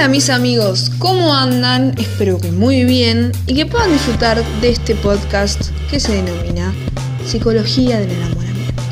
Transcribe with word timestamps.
Hola 0.00 0.08
mis 0.08 0.30
amigos, 0.30 0.90
¿cómo 0.98 1.34
andan? 1.34 1.94
Espero 1.98 2.38
que 2.38 2.50
muy 2.50 2.84
bien 2.84 3.32
y 3.46 3.54
que 3.54 3.66
puedan 3.66 3.92
disfrutar 3.92 4.42
de 4.62 4.70
este 4.70 4.94
podcast 4.94 5.60
que 5.90 6.00
se 6.00 6.22
denomina 6.22 6.72
Psicología 7.26 8.00
del 8.00 8.12
Enamoramiento. 8.12 8.82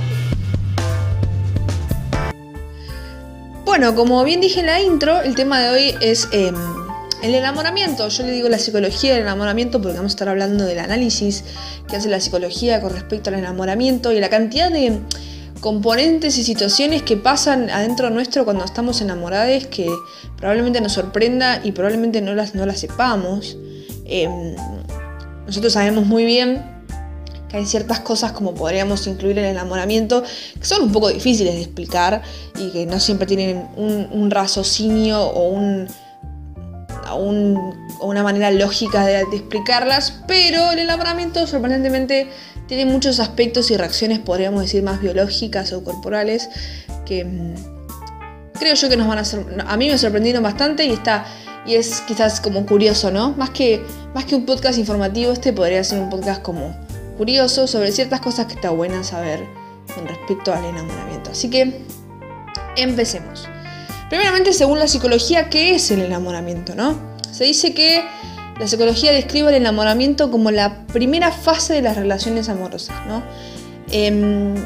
Bueno, 3.65 3.95
como 3.95 4.23
bien 4.23 4.43
dije 4.43 4.61
en 4.61 4.67
la 4.67 4.83
intro, 4.83 5.23
el 5.23 5.35
tema 5.35 5.61
de 5.61 5.71
hoy 5.71 5.95
es 6.03 6.29
em, 6.31 6.55
el 7.23 7.35
enamoramiento. 7.35 8.07
Yo 8.09 8.25
le 8.25 8.33
digo 8.33 8.51
la 8.51 8.59
psicología 8.59 9.15
del 9.15 9.23
enamoramiento 9.23 9.81
porque 9.81 9.97
vamos 9.97 10.13
a 10.13 10.15
estar 10.15 10.29
hablando 10.29 10.67
del 10.67 10.79
análisis 10.79 11.43
que 11.89 11.97
hace 11.97 12.11
la 12.11 12.21
psicología 12.21 12.83
con 12.83 12.93
respecto 12.93 13.31
al 13.31 13.37
enamoramiento 13.37 14.13
y 14.13 14.21
la 14.21 14.29
cantidad 14.29 14.71
de 14.71 15.01
componentes 15.61 16.39
y 16.39 16.45
situaciones 16.45 17.03
que 17.03 17.17
pasan 17.17 17.71
adentro 17.71 18.11
nuestro 18.11 18.45
cuando 18.45 18.65
estamos 18.65 19.01
enamorados 19.01 19.67
que 19.67 19.91
probablemente 20.37 20.81
nos 20.81 20.93
sorprenda 20.93 21.61
y 21.65 21.73
probablemente 21.73 22.21
no 22.21 22.35
las, 22.35 22.55
no 22.55 22.67
las 22.67 22.81
sepamos. 22.81 23.57
Em, 24.05 24.55
nosotros 25.47 25.73
sabemos 25.73 26.07
muy 26.07 26.25
bien 26.25 26.79
que 27.49 27.57
hay 27.57 27.67
ciertas 27.67 28.01
cosas 28.01 28.33
como 28.33 28.55
podríamos 28.55 29.07
incluir 29.07 29.39
en 29.39 29.47
el 29.47 29.51
enamoramiento 29.53 30.23
que 30.23 30.67
son 30.67 30.83
un 30.83 30.93
poco 30.93 31.09
difíciles 31.09 31.55
de 31.55 31.63
explicar 31.63 32.23
y 32.59 32.71
que 32.71 32.87
no 32.87 33.01
siempre 33.01 33.27
tienen 33.27 33.67
un, 33.77 34.31
raciocinio 34.31 35.23
o 35.23 35.49
un, 35.49 35.89
una 37.15 38.23
manera 38.23 38.51
lógica 38.51 39.05
de, 39.05 39.25
de, 39.25 39.37
explicarlas, 39.37 40.23
pero 40.27 40.73
el 40.73 40.81
enamoramiento 40.81 41.47
sorprendentemente 41.47 42.29
tiene 42.69 42.85
muchos 42.85 43.19
aspectos 43.19 43.71
y 43.71 43.77
reacciones, 43.77 44.19
podríamos 44.19 44.63
decir, 44.63 44.83
más 44.83 45.01
biológicas 45.01 45.73
o 45.73 45.83
corporales, 45.83 46.49
que 47.07 47.25
mm, 47.25 47.55
creo 48.59 48.75
yo 48.75 48.89
que 48.89 48.97
nos 48.97 49.09
van 49.09 49.19
a. 49.19 49.73
A 49.73 49.77
mí 49.77 49.89
me 49.89 49.99
sorprendieron 49.99 50.43
bastante 50.43 50.85
y 50.85 50.93
está... 50.93 51.27
Y 51.67 51.75
es 51.75 52.01
quizás 52.03 52.41
como 52.41 52.65
curioso, 52.65 53.11
¿no? 53.11 53.33
Más 53.33 53.51
que, 53.51 53.85
más 54.15 54.25
que 54.25 54.35
un 54.35 54.47
podcast 54.47 54.79
informativo, 54.79 55.33
este 55.33 55.53
podría 55.53 55.85
ser 55.85 55.99
un 55.99 56.09
podcast 56.09 56.41
como 56.41 56.75
curioso 57.19 57.67
sobre 57.67 57.93
ciertas 57.93 58.21
cosas 58.21 58.47
que 58.47 58.55
está 58.55 58.71
buena 58.71 59.05
saber 59.05 59.45
con 59.95 60.07
respecto 60.07 60.55
al 60.55 60.65
enamoramiento. 60.65 61.31
Así 61.31 61.51
que 61.51 61.83
empecemos. 62.77 63.49
Primeramente, 64.09 64.55
según 64.55 64.79
la 64.79 64.89
psicología, 64.89 65.51
¿qué 65.51 65.75
es 65.75 65.91
el 65.91 66.01
enamoramiento, 66.01 66.75
no? 66.75 67.08
Se 67.39 67.45
dice 67.45 67.73
que 67.73 68.03
la 68.59 68.67
psicología 68.67 69.13
describe 69.13 69.51
el 69.51 69.55
enamoramiento 69.55 70.29
como 70.29 70.51
la 70.51 70.85
primera 70.89 71.31
fase 71.31 71.73
de 71.75 71.83
las 71.83 71.97
relaciones 71.97 72.49
amorosas. 72.49 72.97
¿no? 73.07 73.23
Em, 73.93 74.57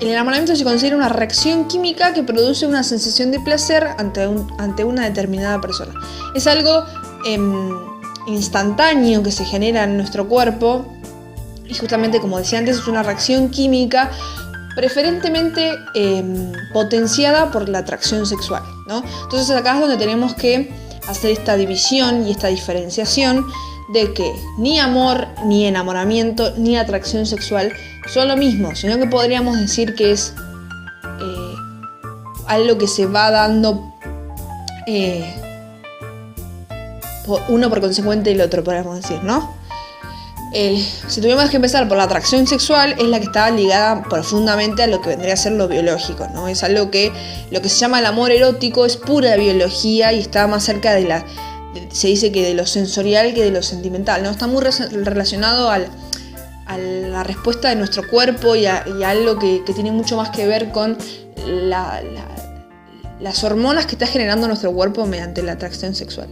el 0.00 0.08
enamoramiento 0.08 0.56
se 0.56 0.64
considera 0.64 0.96
una 0.96 1.08
reacción 1.08 1.68
química 1.68 2.12
que 2.12 2.24
produce 2.24 2.66
una 2.66 2.82
sensación 2.82 3.30
de 3.30 3.38
placer 3.38 3.86
ante, 3.98 4.28
ante 4.58 4.82
una 4.82 5.04
determinada 5.04 5.60
persona. 5.60 5.92
Es 6.34 6.48
algo 6.48 6.82
em, 7.24 7.70
instantáneo 8.26 9.22
que 9.22 9.30
se 9.30 9.44
genera 9.44 9.84
en 9.84 9.96
nuestro 9.96 10.26
cuerpo 10.26 10.92
y 11.68 11.74
justamente 11.74 12.18
como 12.18 12.36
decía 12.36 12.58
antes 12.58 12.78
es 12.78 12.88
una 12.88 13.04
reacción 13.04 13.48
química 13.48 14.10
preferentemente 14.74 15.70
em, 15.94 16.50
potenciada 16.72 17.52
por 17.52 17.68
la 17.68 17.78
atracción 17.78 18.26
sexual. 18.26 18.64
¿no? 18.88 19.04
Entonces 19.22 19.56
acá 19.56 19.74
es 19.74 19.80
donde 19.82 19.96
tenemos 19.96 20.34
que 20.34 20.84
hacer 21.08 21.30
esta 21.30 21.56
división 21.56 22.26
y 22.26 22.32
esta 22.32 22.48
diferenciación 22.48 23.46
de 23.88 24.12
que 24.12 24.34
ni 24.58 24.78
amor, 24.78 25.28
ni 25.44 25.66
enamoramiento, 25.66 26.52
ni 26.56 26.76
atracción 26.76 27.26
sexual 27.26 27.72
son 28.12 28.28
lo 28.28 28.36
mismo, 28.36 28.74
sino 28.74 28.98
que 28.98 29.06
podríamos 29.06 29.58
decir 29.58 29.94
que 29.94 30.12
es 30.12 30.34
eh, 31.20 31.54
algo 32.46 32.78
que 32.78 32.88
se 32.88 33.06
va 33.06 33.30
dando 33.30 33.94
eh, 34.86 35.34
uno 37.48 37.68
por 37.68 37.80
consecuente 37.80 38.30
y 38.30 38.34
el 38.34 38.40
otro, 38.40 38.62
podríamos 38.62 38.96
decir, 38.96 39.22
¿no? 39.22 39.55
Si 40.52 41.20
tuviéramos 41.20 41.50
que 41.50 41.56
empezar 41.56 41.88
por 41.88 41.98
la 41.98 42.04
atracción 42.04 42.46
sexual, 42.46 42.94
es 42.98 43.04
la 43.04 43.18
que 43.18 43.26
está 43.26 43.50
ligada 43.50 44.02
profundamente 44.04 44.82
a 44.82 44.86
lo 44.86 45.00
que 45.00 45.10
vendría 45.10 45.34
a 45.34 45.36
ser 45.36 45.52
lo 45.52 45.68
biológico, 45.68 46.28
¿no? 46.32 46.48
Es 46.48 46.62
algo 46.62 46.90
que 46.90 47.12
lo 47.50 47.60
que 47.60 47.68
se 47.68 47.78
llama 47.78 47.98
el 47.98 48.06
amor 48.06 48.30
erótico 48.30 48.86
es 48.86 48.96
pura 48.96 49.36
biología 49.36 50.12
y 50.12 50.20
está 50.20 50.46
más 50.46 50.64
cerca 50.64 50.94
de 50.94 51.02
la. 51.02 51.24
se 51.90 52.08
dice 52.08 52.32
que 52.32 52.42
de 52.42 52.54
lo 52.54 52.66
sensorial 52.66 53.34
que 53.34 53.42
de 53.44 53.50
lo 53.50 53.62
sentimental, 53.62 54.22
¿no? 54.22 54.30
Está 54.30 54.46
muy 54.46 54.62
relacionado 54.62 55.70
a 55.70 55.80
la 56.78 57.22
respuesta 57.22 57.68
de 57.68 57.76
nuestro 57.76 58.08
cuerpo 58.08 58.56
y 58.56 58.66
a, 58.66 58.84
algo 59.04 59.38
que, 59.38 59.62
tiene 59.74 59.92
mucho 59.92 60.16
más 60.16 60.30
que 60.30 60.46
ver 60.46 60.70
con 60.70 60.96
las 63.20 63.44
hormonas 63.44 63.86
que 63.86 63.92
está 63.92 64.06
generando 64.06 64.46
nuestro 64.46 64.72
cuerpo 64.72 65.06
mediante 65.06 65.42
la 65.42 65.52
atracción 65.52 65.94
sexual. 65.94 66.28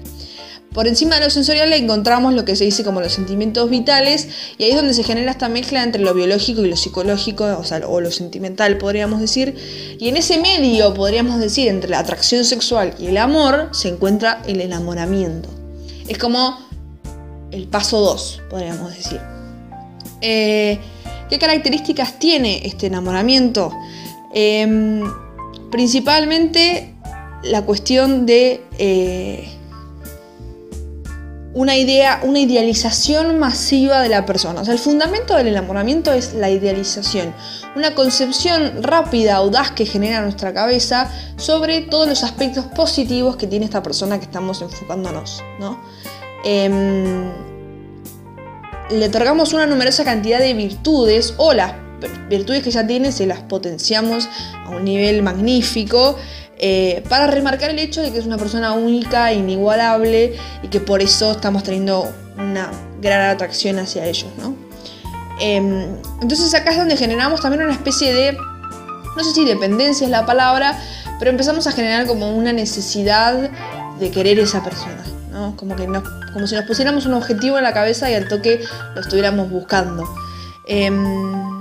Por 0.75 0.89
encima 0.89 1.15
de 1.15 1.25
lo 1.25 1.31
sensorial 1.31 1.73
encontramos 1.73 2.35
lo 2.35 2.45
que 2.45 2.57
se 2.57 2.65
dice 2.65 2.83
como 2.83 3.01
los 3.01 3.13
sentimientos 3.13 3.71
vitales 3.71 4.29
y 4.59 4.65
ahí 4.65 4.71
es 4.71 4.77
donde 4.77 4.93
se 4.93 5.05
genera 5.05 5.31
esta 5.31 5.49
mezcla 5.49 5.85
entre 5.85 6.03
lo 6.03 6.13
biológico 6.15 6.63
y 6.63 6.69
lo 6.69 6.77
psicológico, 6.77 7.45
o, 7.57 7.63
sea, 7.63 7.81
o 7.87 8.01
lo 8.01 8.11
sentimental 8.11 8.77
podríamos 8.77 9.21
decir. 9.21 9.55
Y 10.01 10.09
en 10.09 10.17
ese 10.17 10.39
medio, 10.39 10.93
podríamos 10.93 11.39
decir, 11.39 11.69
entre 11.69 11.91
la 11.91 12.01
atracción 12.01 12.45
sexual 12.45 12.93
y 12.99 13.07
el 13.07 13.19
amor, 13.19 13.69
se 13.71 13.89
encuentra 13.89 14.43
el 14.49 14.61
enamoramiento. 14.61 15.49
Es 16.09 16.19
como 16.19 16.59
el 17.53 17.69
paso 17.69 18.01
2, 18.01 18.43
podríamos 18.51 18.97
decir. 18.97 19.21
Eh, 20.21 20.81
¿Qué 21.31 21.39
características 21.39 22.19
tiene 22.19 22.67
este 22.67 22.89
enamoramiento? 22.89 23.71
Em, 24.35 25.05
principalmente 25.71 26.97
la 27.45 27.63
cuestión 27.63 28.27
de... 28.27 28.61
Eh, 28.77 29.54
una 31.55 31.77
idea, 31.77 32.21
una 32.25 32.41
idealización 32.41 33.39
masiva 33.39 34.03
de 34.03 34.09
la 34.09 34.27
persona. 34.27 34.61
O 34.61 34.65
sea, 34.65 34.75
el 34.75 34.81
fundamento 34.81 35.37
del 35.37 35.47
enamoramiento 35.47 36.13
es 36.13 36.35
la 36.35 36.51
idealización, 36.51 37.33
una 37.77 37.95
concepción 37.95 38.83
rápida, 38.83 39.37
audaz 39.37 39.71
que 39.71 39.87
genera 39.87 40.21
nuestra 40.21 40.53
cabeza 40.53 41.11
sobre 41.37 41.81
todos 41.83 42.09
los 42.09 42.25
aspectos 42.25 42.67
positivos 42.67 43.37
que 43.37 43.47
tiene 43.47 43.65
esta 43.65 43.83
persona 43.83 44.19
que 44.19 44.25
estamos 44.25 44.61
enfocándonos, 44.63 45.43
¿no? 45.61 45.81
Em, 46.45 47.31
le 48.91 49.07
otorgamos 49.07 49.53
una 49.53 49.67
numerosa 49.67 50.05
cantidad 50.05 50.41
de 50.41 50.55
virtudes 50.55 51.35
o 51.39 51.55
las 51.55 51.73
virtudes 52.29 52.63
que 52.63 52.71
ya 52.71 52.87
tiene 52.87 53.13
se 53.13 53.27
las 53.27 53.41
potenciamos 53.41 54.29
a 54.67 54.71
un 54.71 54.85
nivel 54.85 55.23
magnífico 55.23 56.17
eh, 56.59 57.03
para 57.09 57.27
remarcar 57.27 57.71
el 57.71 57.79
hecho 57.79 58.01
de 58.01 58.13
que 58.13 58.19
es 58.19 58.27
una 58.27 58.39
persona 58.39 58.73
única, 58.73 59.33
inigualable 59.33 60.37
y 60.63 60.69
que 60.69 60.81
por 60.81 61.03
eso 61.03 61.33
estamos 61.33 61.65
teniendo 61.65 62.13
una 62.39 62.71
gran 63.01 63.31
atracción 63.31 63.79
hacia 63.79 64.07
ellos, 64.07 64.31
¿no? 64.39 64.55
Em, 65.41 65.97
entonces 66.23 66.55
acá 66.55 66.71
es 66.71 66.77
donde 66.77 66.97
generamos 66.97 67.41
también 67.41 67.65
una 67.65 67.73
especie 67.73 68.15
de, 68.15 68.33
no 68.33 69.25
sé 69.25 69.33
si 69.33 69.45
dependencia 69.45 70.05
es 70.05 70.11
la 70.11 70.25
palabra, 70.25 70.79
pero 71.19 71.31
empezamos 71.31 71.67
a 71.67 71.73
generar 71.73 72.07
como 72.07 72.31
una 72.31 72.53
necesidad 72.53 73.51
de 73.99 74.11
querer 74.11 74.39
esa 74.39 74.63
persona, 74.63 75.03
¿no? 75.33 75.57
Como, 75.57 75.75
que 75.75 75.87
como 76.33 76.47
si 76.47 76.55
nos 76.55 76.65
pusiéramos 76.67 77.05
un 77.07 77.15
objetivo 77.15 77.59
en 77.59 77.65
la 77.65 77.73
cabeza 77.73 78.11
y 78.11 78.15
al 78.15 78.29
toque 78.29 78.61
lo 78.95 79.01
estuviéramos 79.01 79.51
buscando. 79.51 80.09
Em, 80.67 81.61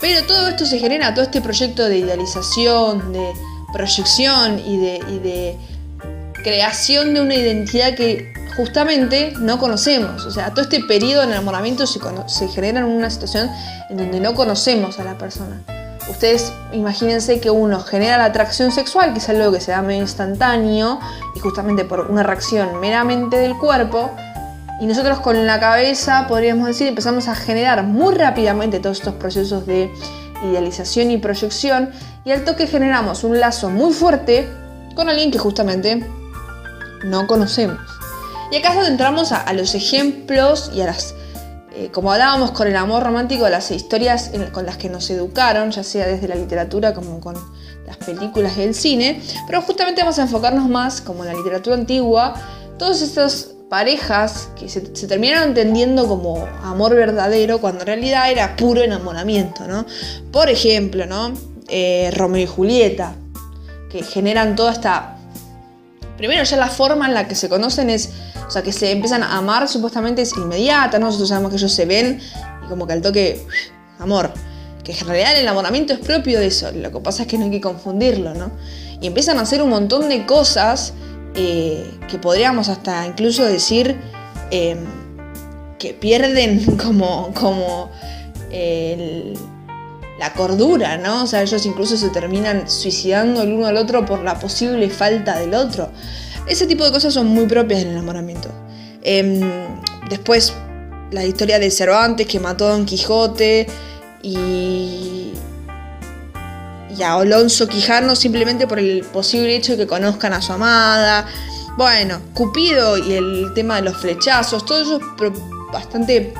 pero 0.00 0.26
todo 0.26 0.48
esto 0.48 0.66
se 0.66 0.78
genera, 0.78 1.14
todo 1.14 1.24
este 1.24 1.40
proyecto 1.40 1.88
de 1.88 1.98
idealización, 1.98 3.12
de, 3.12 3.32
proyección 3.74 4.58
y 4.58 4.78
de, 4.78 5.58
creación 6.42 7.12
de 7.12 7.20
una 7.20 7.34
identidad 7.34 7.94
que 7.94 8.32
justamente 8.56 9.34
no 9.38 9.58
conocemos. 9.58 10.24
O 10.24 10.30
sea, 10.30 10.50
todo 10.50 10.62
este 10.62 10.80
periodo 10.84 11.22
de 11.22 11.32
enamoramiento 11.32 11.86
se, 11.86 12.00
se, 12.26 12.48
genera 12.48 12.80
en 12.80 12.86
una 12.86 13.10
situación 13.10 13.50
en 13.90 13.96
donde 13.96 14.20
no 14.20 14.34
conocemos 14.34 14.98
a 14.98 15.04
la 15.04 15.18
persona. 15.18 15.62
Ustedes 16.08 16.52
imagínense 16.72 17.40
que 17.40 17.50
uno 17.50 17.80
genera 17.80 18.18
la 18.18 18.26
atracción 18.26 18.70
sexual, 18.72 19.12
que 19.12 19.18
es 19.18 19.28
algo 19.28 19.50
que 19.52 19.60
se 19.60 19.72
da 19.72 19.82
medio 19.82 20.02
instantáneo 20.02 21.00
y 21.34 21.40
justamente 21.40 21.84
por 21.84 22.10
una 22.10 22.22
reacción 22.22 22.78
meramente 22.78 23.38
del 23.38 23.56
cuerpo, 23.56 24.10
y 24.80 24.86
nosotros 24.86 25.20
con 25.20 25.46
la 25.46 25.60
cabeza, 25.60 26.26
podríamos 26.26 26.66
decir, 26.66 26.88
empezamos 26.88 27.28
a 27.28 27.34
generar 27.34 27.84
muy 27.84 28.14
rápidamente 28.14 28.80
todos 28.80 28.98
estos 28.98 29.14
procesos 29.14 29.66
de 29.66 29.90
idealización 30.44 31.10
y 31.10 31.18
proyección 31.18 31.90
y 32.24 32.30
al 32.30 32.44
toque 32.44 32.66
generamos 32.66 33.24
un 33.24 33.38
lazo 33.40 33.70
muy 33.70 33.92
fuerte 33.92 34.48
con 34.94 35.08
alguien 35.08 35.30
que 35.30 35.38
justamente 35.38 36.06
no 37.04 37.26
conocemos. 37.26 37.78
Y 38.50 38.56
acá 38.56 38.70
es 38.70 38.74
donde 38.76 38.90
entramos 38.90 39.32
a, 39.32 39.52
los 39.52 39.74
ejemplos 39.74 40.70
y 40.74 40.80
a 40.80 40.86
las, 40.86 41.14
eh, 41.74 41.90
como 41.92 42.12
hablábamos 42.12 42.52
con 42.52 42.68
el 42.68 42.76
amor 42.76 43.02
romántico, 43.02 43.44
a 43.44 43.50
las 43.50 43.70
historias 43.70 44.30
con 44.52 44.64
las 44.66 44.76
que 44.76 44.88
nos 44.88 45.10
educaron, 45.10 45.70
ya 45.70 45.82
sea 45.82 46.06
desde 46.06 46.28
la 46.28 46.36
literatura 46.36 46.94
como 46.94 47.20
con 47.20 47.34
las 47.86 47.96
películas 47.98 48.56
y 48.56 48.62
el 48.62 48.74
cine, 48.74 49.22
pero 49.46 49.60
justamente 49.62 50.02
vamos 50.02 50.18
a 50.18 50.22
enfocarnos 50.22 50.68
más, 50.68 51.00
como 51.00 51.24
en 51.24 51.32
la 51.32 51.36
literatura 51.36 51.76
antigua, 51.76 52.34
todas 52.78 53.02
estas 53.02 53.53
parejas 53.74 54.50
que 54.56 54.68
se, 54.68 54.82
terminaron 54.82 55.48
entendiendo 55.48 56.06
como 56.06 56.46
amor 56.62 56.94
verdadero 56.94 57.60
cuando 57.60 57.80
en 57.80 57.88
realidad 57.88 58.30
era 58.30 58.54
puro 58.54 58.80
enamoramiento, 58.82 59.66
¿no? 59.66 59.84
Por 60.30 60.48
ejemplo, 60.48 61.06
¿no? 61.06 61.32
Eh, 61.66 62.12
Romeo 62.14 62.44
y 62.44 62.46
Julieta, 62.46 63.16
que 63.90 64.04
generan 64.04 64.54
toda 64.54 64.70
esta 64.70 65.16
primero 66.16 66.44
ya 66.44 66.56
la 66.56 66.68
forma 66.68 67.08
en 67.08 67.14
la 67.14 67.26
que 67.26 67.34
se 67.34 67.48
conocen 67.48 67.90
es, 67.90 68.10
o 68.46 68.50
sea, 68.52 68.62
que 68.62 68.70
se 68.70 68.92
empiezan 68.92 69.24
a 69.24 69.38
amar 69.38 69.66
supuestamente 69.66 70.22
es 70.22 70.36
inmediata, 70.36 71.00
¿no? 71.00 71.06
Nosotros 71.06 71.30
sabemos 71.30 71.50
que 71.50 71.56
ellos 71.56 71.72
se 71.72 71.84
ven 71.84 72.20
y 72.64 72.68
como 72.68 72.86
que 72.86 72.92
al 72.92 73.02
toque, 73.02 73.44
amor, 73.98 74.30
que 74.84 74.92
en 74.92 75.04
realidad 75.04 75.32
el 75.32 75.42
enamoramiento 75.42 75.94
es 75.94 75.98
propio 75.98 76.38
de 76.38 76.46
eso, 76.46 76.70
lo 76.70 76.92
que 76.92 77.00
pasa 77.00 77.22
es 77.22 77.28
que 77.28 77.38
no 77.38 77.46
hay 77.46 77.50
que 77.50 77.60
confundirlo, 77.60 78.34
¿no? 78.34 78.52
Y 79.00 79.08
empiezan 79.08 79.36
a 79.38 79.40
hacer 79.40 79.60
un 79.62 79.70
montón 79.70 80.08
de 80.08 80.24
cosas 80.26 80.92
eh, 81.34 81.90
que 82.08 82.18
podríamos 82.18 82.68
hasta 82.68 83.06
incluso 83.06 83.44
decir 83.44 83.96
em, 84.50 84.78
que 85.78 85.94
pierden 85.94 86.76
como, 86.82 87.32
como 87.34 87.90
la 90.18 90.32
cordura, 90.32 90.96
¿no? 90.96 91.24
O 91.24 91.26
sea, 91.26 91.42
ellos 91.42 91.66
incluso 91.66 91.96
se 91.96 92.08
terminan 92.10 92.68
suicidando 92.70 93.42
el 93.42 93.52
uno 93.52 93.66
al 93.66 93.76
otro 93.76 94.04
por 94.06 94.22
la 94.22 94.38
posible 94.38 94.88
falta 94.90 95.38
del 95.38 95.54
otro. 95.54 95.90
Ese 96.46 96.66
tipo 96.66 96.84
de 96.84 96.92
cosas 96.92 97.14
son 97.14 97.26
muy 97.26 97.46
propias 97.46 97.80
del 97.80 97.92
enamoramiento. 97.92 98.48
Em, 99.02 99.40
después, 100.08 100.52
la 101.10 101.24
historia 101.24 101.58
de 101.58 101.70
Cervantes 101.70 102.26
que 102.26 102.38
mató 102.38 102.66
a 102.66 102.70
Don 102.70 102.84
Quijote 102.84 103.66
y, 104.22 105.32
y 106.96 107.02
a 107.02 107.14
Alonso 107.14 107.68
Quijano 107.68 108.16
simplemente 108.16 108.66
por 108.66 108.78
el 108.78 109.04
posible 109.04 109.56
hecho 109.56 109.72
de 109.72 109.78
que 109.78 109.86
conozcan 109.86 110.32
a 110.32 110.42
su 110.42 110.52
amada. 110.52 111.26
Bueno, 111.76 112.20
Cupido 112.32 112.96
y 112.96 113.14
el 113.14 113.52
tema 113.54 113.76
de 113.76 113.82
los 113.82 113.96
flechazos, 113.96 114.64
todo 114.64 114.80
eso 114.80 114.96
es 114.96 115.32
bastante 115.72 116.32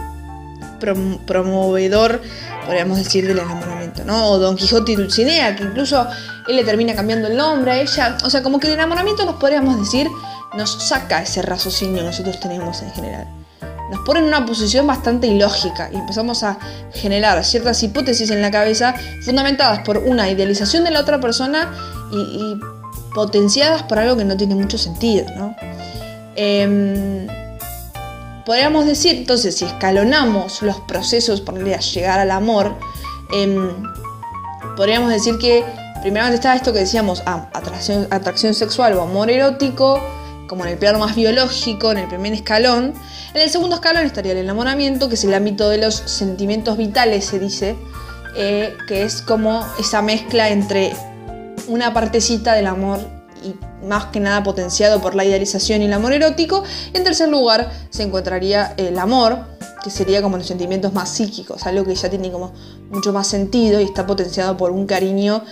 promovedor, 1.27 2.21
podríamos 2.67 2.99
decir, 2.99 3.27
del 3.27 3.39
enamoramiento, 3.39 4.05
¿no? 4.05 4.31
O 4.31 4.39
Don 4.39 4.57
Quijote 4.57 4.93
y 4.93 4.97
Dulcinea, 4.97 5.57
que 5.57 5.65
incluso 5.65 6.07
él 6.47 6.57
le 6.57 6.65
termina 6.65 6.95
cambiando 6.95 7.29
el 7.29 7.37
nombre 7.37 7.73
a 7.73 7.81
ella. 7.81 8.17
O 8.25 8.31
sea, 8.31 8.43
como 8.43 8.61
que 8.61 8.69
el 8.69 8.75
enamoramiento 8.75 9.25
nos 9.25 9.37
podríamos 9.37 9.79
decir, 9.79 10.09
nos 10.57 10.71
saca 10.71 11.23
ese 11.23 11.43
raciocinio 11.43 11.99
que 11.99 12.07
nosotros 12.07 12.39
tenemos 12.39 12.83
en 12.83 12.93
general. 12.93 13.44
Nos 13.95 14.05
pone 14.05 14.19
en 14.19 14.27
una 14.27 14.45
posición 14.45 14.89
bastante 14.89 15.29
ilógica 15.29 15.89
y 15.93 15.97
empezamos 15.97 16.43
a 16.43 16.59
generar 16.95 17.45
ciertas 17.45 17.81
hipótesis 17.81 18.29
en 18.31 18.43
la 18.43 18.51
cabeza 18.51 18.93
fundamentadas 19.25 19.85
por 19.85 19.99
una 19.99 20.29
idealización 20.29 20.83
de 20.83 20.91
la 20.91 21.01
otra 21.01 21.21
persona 21.21 21.73
y, 22.11 22.59
potenciadas 23.15 23.85
por 23.85 24.01
algo 24.01 24.17
que 24.17 24.25
no 24.25 24.37
tiene 24.37 24.57
mucho 24.57 24.77
sentido, 24.77 25.27
¿no? 25.37 25.55
Em, 26.35 27.29
podríamos 28.45 28.85
decir, 28.87 29.15
entonces, 29.15 29.55
si 29.55 29.65
escalonamos 29.65 30.63
los 30.63 30.81
procesos 30.81 31.41
para 31.41 31.61
llegar 31.79 32.19
al 32.19 32.33
amor, 32.33 32.77
em, 33.33 33.71
podríamos 34.77 35.11
decir 35.11 35.39
que 35.39 35.65
primeramente 36.03 36.35
está 36.35 36.57
esto 36.57 36.73
que 36.73 36.81
decíamos, 36.81 37.23
ah, 37.27 37.49
atracción, 37.55 38.09
atracción 38.11 38.55
sexual 38.55 38.95
o 38.95 39.03
amor 39.03 39.31
erótico, 39.31 40.01
como 40.55 40.67
en 40.67 40.73
el 40.73 40.79
plano 40.79 41.01
más 41.01 41.17
biológico, 41.17 41.91
en 41.91 41.99
el 41.99 42.07
primer 42.07 42.33
escalón. 42.33 42.95
En 43.35 43.43
el 43.43 43.51
segundo 43.51 43.75
escalón 43.75 44.05
estaría 44.05 44.31
el 44.31 44.39
enamoramiento, 44.39 45.09
que 45.09 45.17
es 45.17 45.25
el 45.25 45.35
ámbito 45.35 45.69
de 45.69 45.79
los 45.79 45.97
sentimientos 45.97 46.77
vitales, 46.77 47.25
se 47.25 47.41
dice, 47.41 47.75
eh, 48.37 48.77
que 48.87 49.03
es 49.03 49.21
como 49.21 49.67
esa 49.81 50.01
mezcla 50.01 50.51
entre 50.51 50.93
una 51.67 51.93
partecita 51.93 52.53
del 52.53 52.69
amor 52.69 53.01
y 53.43 53.57
más 53.85 54.07
que 54.07 54.21
nada 54.21 54.45
potenciado 54.45 55.01
por 55.03 55.17
la 55.17 55.25
idealización 55.25 55.83
y 55.83 55.87
el 55.87 55.93
amor 55.93 56.13
erótico. 56.13 56.63
En 56.93 57.03
tercer 57.03 57.29
lugar 57.29 57.73
se 57.91 58.05
encontraría 58.05 58.75
el 58.77 58.97
amor, 58.97 59.39
que 59.83 59.91
sería 59.91 60.23
como 60.23 60.37
los 60.37 60.47
sentimientos 60.47 60.93
más 60.93 61.09
psíquicos, 61.09 61.67
algo 61.67 61.85
que 61.85 61.97
ya 61.97 62.09
tiene 62.09 62.31
como 62.31 62.53
mucho 62.93 63.13
más 63.13 63.27
sentido 63.27 63.81
y 63.81 63.85
está 63.85 64.07
potenciado 64.07 64.57
por 64.57 64.71
un 64.71 64.87
cariño 64.87 65.43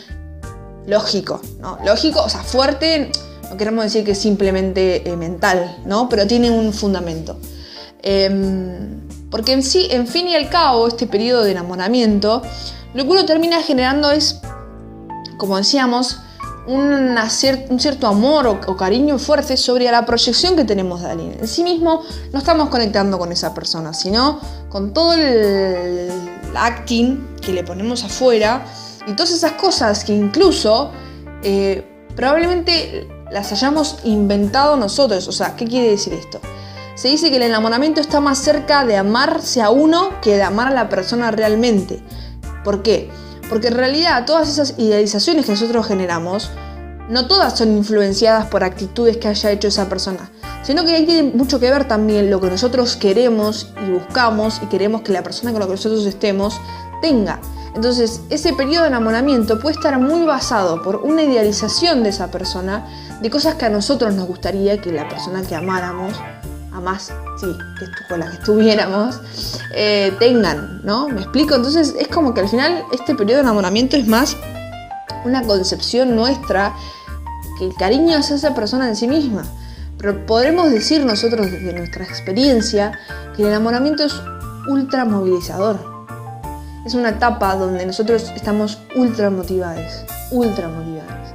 lógico, 0.86 1.40
¿no? 1.58 1.78
Lógico, 1.84 2.22
o 2.22 2.28
sea, 2.28 2.44
fuerte, 2.44 3.10
queremos 3.56 3.84
decir 3.84 4.04
que 4.04 4.12
es 4.12 4.18
simplemente 4.18 5.08
eh, 5.08 5.16
mental, 5.16 5.78
¿no? 5.86 6.08
Pero 6.08 6.26
tiene 6.26 6.50
un 6.50 6.72
fundamento. 6.72 7.38
Em, 8.02 9.00
porque 9.30 9.52
en 9.52 9.62
sí, 9.62 9.88
en 9.90 10.06
fin 10.06 10.28
y 10.28 10.34
al 10.34 10.48
cabo, 10.48 10.88
este 10.88 11.06
periodo 11.06 11.44
de 11.44 11.52
enamoramiento, 11.52 12.42
lo 12.94 13.04
que 13.04 13.10
uno 13.10 13.24
termina 13.24 13.62
generando 13.62 14.10
es, 14.10 14.40
como 15.38 15.56
decíamos, 15.56 16.18
un 16.66 17.16
cierto 17.78 18.06
amor 18.06 18.46
o, 18.46 18.76
cariño 18.76 19.18
fuerte 19.18 19.56
sobre 19.56 19.90
la 19.90 20.06
proyección 20.06 20.54
que 20.54 20.64
tenemos 20.64 21.00
de 21.00 21.10
alguien. 21.10 21.36
En 21.40 21.48
sí 21.48 21.64
mismo 21.64 22.02
no 22.32 22.38
estamos 22.38 22.68
conectando 22.68 23.18
con 23.18 23.32
esa 23.32 23.52
persona, 23.52 23.92
sino 23.92 24.38
con 24.68 24.92
todo 24.92 25.14
el 25.14 26.10
acting 26.54 27.36
que 27.40 27.52
le 27.52 27.64
ponemos 27.64 28.04
afuera 28.04 28.64
y 29.06 29.12
todas 29.14 29.32
esas 29.32 29.52
cosas 29.52 30.04
que 30.04 30.14
incluso 30.14 30.90
eh, 31.42 31.84
probablemente 32.14 33.08
las 33.32 33.52
hayamos 33.52 33.98
inventado 34.04 34.76
nosotros. 34.76 35.26
O 35.28 35.32
sea, 35.32 35.56
¿qué 35.56 35.66
quiere 35.66 35.90
decir 35.90 36.12
esto? 36.12 36.40
Se 36.94 37.08
dice 37.08 37.30
que 37.30 37.36
el 37.36 37.42
enamoramiento 37.42 38.00
está 38.00 38.20
más 38.20 38.38
cerca 38.38 38.84
de 38.84 38.96
amarse 38.96 39.62
a 39.62 39.70
uno 39.70 40.10
que 40.20 40.36
de 40.36 40.42
amar 40.42 40.68
a 40.68 40.74
la 40.74 40.88
persona 40.88 41.30
realmente. 41.30 42.02
¿Por 42.64 42.82
qué? 42.82 43.10
Porque 43.48 43.68
en 43.68 43.74
realidad 43.74 44.24
todas 44.26 44.48
esas 44.48 44.74
idealizaciones 44.78 45.46
que 45.46 45.52
nosotros 45.52 45.86
generamos, 45.86 46.50
no 47.08 47.26
todas 47.26 47.58
son 47.58 47.76
influenciadas 47.76 48.46
por 48.46 48.62
actitudes 48.62 49.16
que 49.16 49.28
haya 49.28 49.50
hecho 49.50 49.68
esa 49.68 49.88
persona, 49.88 50.30
sino 50.62 50.84
que 50.84 50.94
ahí 50.94 51.06
tiene 51.06 51.32
mucho 51.34 51.58
que 51.58 51.70
ver 51.70 51.88
también 51.88 52.30
lo 52.30 52.40
que 52.40 52.48
nosotros 52.48 52.96
queremos 52.96 53.72
y 53.86 53.90
buscamos 53.90 54.60
y 54.62 54.66
queremos 54.66 55.02
que 55.02 55.12
la 55.12 55.22
persona 55.22 55.50
con 55.50 55.60
la 55.60 55.66
que 55.66 55.72
nosotros 55.72 56.06
estemos 56.06 56.60
tenga. 57.00 57.40
Entonces, 57.74 58.20
ese 58.28 58.52
periodo 58.52 58.82
de 58.82 58.88
enamoramiento 58.88 59.58
puede 59.58 59.76
estar 59.76 59.98
muy 59.98 60.26
basado 60.26 60.82
por 60.82 60.96
una 60.96 61.22
idealización 61.22 62.02
de 62.02 62.10
esa 62.10 62.30
persona, 62.30 62.86
de 63.20 63.30
cosas 63.30 63.54
que 63.54 63.64
a 63.64 63.70
nosotros 63.70 64.14
nos 64.14 64.26
gustaría 64.26 64.80
que 64.80 64.92
la 64.92 65.08
persona 65.08 65.42
que 65.42 65.54
amáramos 65.54 66.12
a 66.72 66.80
más, 66.80 67.12
sí, 67.38 67.46
que 67.78 67.86
con 68.08 68.20
la 68.20 68.30
que 68.30 68.36
estuviéramos, 68.36 69.20
eh, 69.74 70.14
tengan, 70.18 70.80
¿no? 70.84 71.08
¿Me 71.08 71.20
explico? 71.22 71.54
Entonces 71.54 71.94
es 71.98 72.08
como 72.08 72.34
que 72.34 72.40
al 72.40 72.48
final 72.48 72.84
este 72.92 73.14
periodo 73.14 73.36
de 73.36 73.42
enamoramiento 73.42 73.96
es 73.96 74.06
más 74.06 74.36
una 75.24 75.42
concepción 75.42 76.16
nuestra 76.16 76.74
que 77.58 77.66
el 77.66 77.74
cariño 77.74 78.16
hacia 78.16 78.36
esa 78.36 78.54
persona 78.54 78.88
en 78.88 78.96
sí 78.96 79.06
misma. 79.06 79.44
Pero 79.98 80.26
podremos 80.26 80.70
decir 80.70 81.04
nosotros 81.04 81.50
desde 81.50 81.72
nuestra 81.72 82.04
experiencia 82.04 82.98
que 83.36 83.42
el 83.42 83.48
enamoramiento 83.48 84.04
es 84.04 84.14
ultra 84.68 85.04
movilizador. 85.04 85.91
Es 86.84 86.94
una 86.94 87.10
etapa 87.10 87.54
donde 87.54 87.86
nosotros 87.86 88.32
estamos 88.34 88.78
ultra 88.96 89.30
motivados, 89.30 90.04
ultra 90.32 90.68
motivados. 90.68 91.30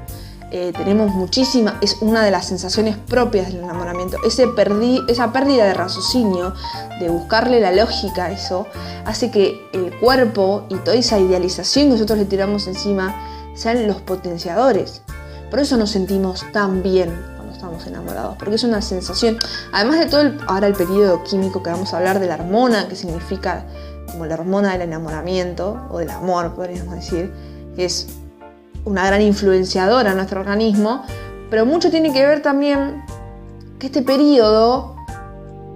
Eh, 0.52 0.74
tenemos 0.76 1.14
muchísima, 1.14 1.78
es 1.82 1.98
una 2.02 2.24
de 2.24 2.32
las 2.32 2.46
sensaciones 2.48 2.98
propias 2.98 3.48
del 3.48 3.64
enamoramiento. 3.64 4.18
Ese 4.26 4.46
esa 5.08 5.32
pérdida 5.34 5.66
de 5.66 5.74
raciocinio, 5.74 6.54
de 7.00 7.10
buscarle 7.10 7.60
la 7.60 7.72
lógica 7.72 8.26
a 8.26 8.32
eso, 8.32 8.68
hace 9.06 9.32
que 9.32 9.70
el 9.74 9.94
cuerpo 10.00 10.66
y 10.70 10.76
toda 10.76 10.96
esa 10.96 11.20
idealización 11.20 11.88
que 11.88 11.92
nosotros 11.94 12.20
le 12.20 12.26
tiramos 12.26 12.68
encima 12.68 13.16
sean 13.56 13.88
los 13.88 14.02
potenciadores. 14.02 15.02
Por 15.50 15.60
eso 15.60 15.78
nos 15.78 15.92
sentimos 15.92 16.46
tan 16.52 16.84
bien 16.84 17.37
estamos 17.58 17.86
enamorados, 17.88 18.38
porque 18.38 18.56
es 18.56 18.64
una 18.64 18.82
sensación, 18.82 19.38
además 19.74 20.00
de 20.00 20.06
todo 20.06 20.22
el, 20.22 20.40
ahora 20.48 20.68
el 20.68 20.74
periodo 20.74 21.24
químico 21.24 21.64
que 21.64 21.72
vamos 21.72 21.94
a 21.94 21.98
hablar 21.98 22.20
de 22.20 22.28
la 22.28 22.36
hormona, 22.36 22.88
que 22.88 22.96
significa 22.96 23.66
como 24.12 24.26
la 24.26 24.36
hormona 24.36 24.72
del 24.74 24.84
enamoramiento, 24.84 25.82
o 25.90 25.98
del 25.98 26.12
amor, 26.12 26.54
podríamos 26.54 26.94
decir, 26.96 27.34
que 27.76 27.86
es 27.86 28.08
una 28.86 29.06
gran 29.06 29.22
influenciadora 29.22 30.12
en 30.12 30.18
nuestro 30.18 30.40
organismo, 30.40 31.04
pero 31.50 31.66
mucho 31.66 31.90
tiene 31.90 32.14
que 32.14 32.26
ver 32.26 32.42
también 32.42 33.04
que 33.80 33.88
este 33.88 34.04
periodo 34.04 34.96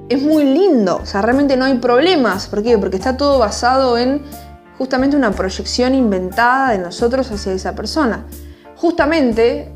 es 0.07 0.21
muy 0.21 0.45
lindo, 0.45 0.99
o 1.01 1.05
sea, 1.05 1.21
realmente 1.21 1.57
no 1.57 1.65
hay 1.65 1.77
problemas. 1.79 2.47
¿Por 2.47 2.61
qué? 2.63 2.77
Porque 2.77 2.97
está 2.97 3.17
todo 3.17 3.39
basado 3.39 3.97
en 3.97 4.21
justamente 4.77 5.15
una 5.15 5.31
proyección 5.31 5.95
inventada 5.95 6.71
de 6.71 6.77
nosotros 6.77 7.31
hacia 7.31 7.53
esa 7.53 7.73
persona. 7.75 8.25
Justamente, 8.75 9.71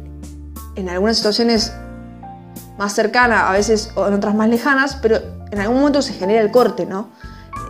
en 0.75 0.89
algunas 0.89 1.17
situaciones 1.17 1.73
más 2.77 2.93
cercanas, 2.93 3.43
a 3.43 3.51
veces 3.51 3.91
en 3.95 4.13
otras 4.13 4.35
más 4.35 4.49
lejanas, 4.49 4.97
pero 5.01 5.19
en 5.51 5.59
algún 5.59 5.77
momento 5.77 6.01
se 6.01 6.13
genera 6.13 6.41
el 6.41 6.51
corte, 6.51 6.85
¿no? 6.85 7.09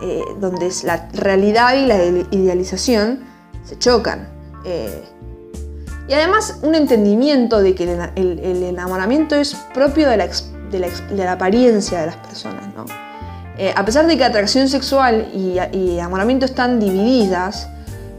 Eh, 0.02 0.22
donde 0.40 0.70
la 0.84 1.08
realidad 1.12 1.74
y 1.74 1.86
la 1.86 2.04
idealización 2.30 3.20
se 3.64 3.78
chocan. 3.78 4.28
Eh, 4.64 5.04
y 6.08 6.12
además 6.14 6.58
un 6.62 6.74
entendimiento 6.74 7.60
de 7.60 7.74
que 7.74 7.84
el, 7.84 8.62
enamoramiento 8.62 9.34
es 9.34 9.54
propio 9.74 10.08
de 10.08 10.16
la, 10.16 10.28
de 10.70 11.24
la, 11.24 11.32
apariencia 11.32 12.00
de 12.00 12.06
las 12.06 12.16
personas. 12.16 12.62
¿no? 12.74 12.84
Eh, 13.58 13.72
a 13.74 13.84
pesar 13.84 14.06
de 14.06 14.16
que 14.16 14.24
atracción 14.24 14.68
sexual 14.68 15.28
y, 15.34 15.58
y, 15.72 15.98
enamoramiento 15.98 16.46
están 16.46 16.78
divididas, 16.78 17.68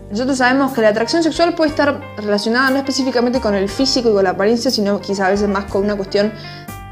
nosotros 0.10 0.38
sabemos 0.38 0.74
que 0.74 0.82
la 0.82 0.90
atracción 0.90 1.24
sexual 1.24 1.54
puede 1.54 1.70
estar 1.70 2.02
relacionada 2.18 2.70
no 2.72 2.78
específicamente 2.78 3.40
con 3.40 3.56
el 3.56 3.70
físico 3.70 4.10
y 4.10 4.14
con 4.14 4.24
la 4.24 4.32
apariencia, 4.32 4.72
sino 4.72 5.00
quizá 5.00 5.28
a 5.28 5.30
veces 5.30 5.48
más 5.48 5.66
con 5.66 5.84
una 5.84 5.96
cuestión 5.96 6.34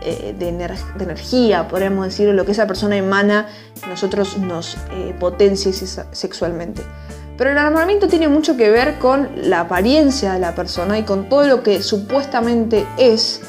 eh, 0.06 0.36
de, 0.38 0.50
energía, 0.50 1.68
podríamos 1.68 2.06
decir, 2.06 2.30
lo 2.30 2.46
que 2.46 2.52
esa 2.52 2.68
persona 2.68 2.96
emana, 2.96 3.48
nosotros 3.90 4.38
nos 4.38 4.78
eh, 4.92 5.16
potencia 5.20 5.72
sexualmente. 6.12 6.84
Pero 7.38 7.50
el 7.50 7.58
enamoramiento 7.58 8.08
tiene 8.08 8.28
mucho 8.28 8.56
que 8.56 8.70
ver 8.70 9.00
con 9.00 9.30
la 9.36 9.62
apariencia 9.62 10.34
de 10.34 10.40
la 10.40 10.54
persona 10.54 11.00
y 11.00 11.04
con 11.04 11.28
todo 11.28 11.48
lo 11.48 11.64
que 11.64 11.82
supuestamente 11.82 12.86
es 12.98 13.42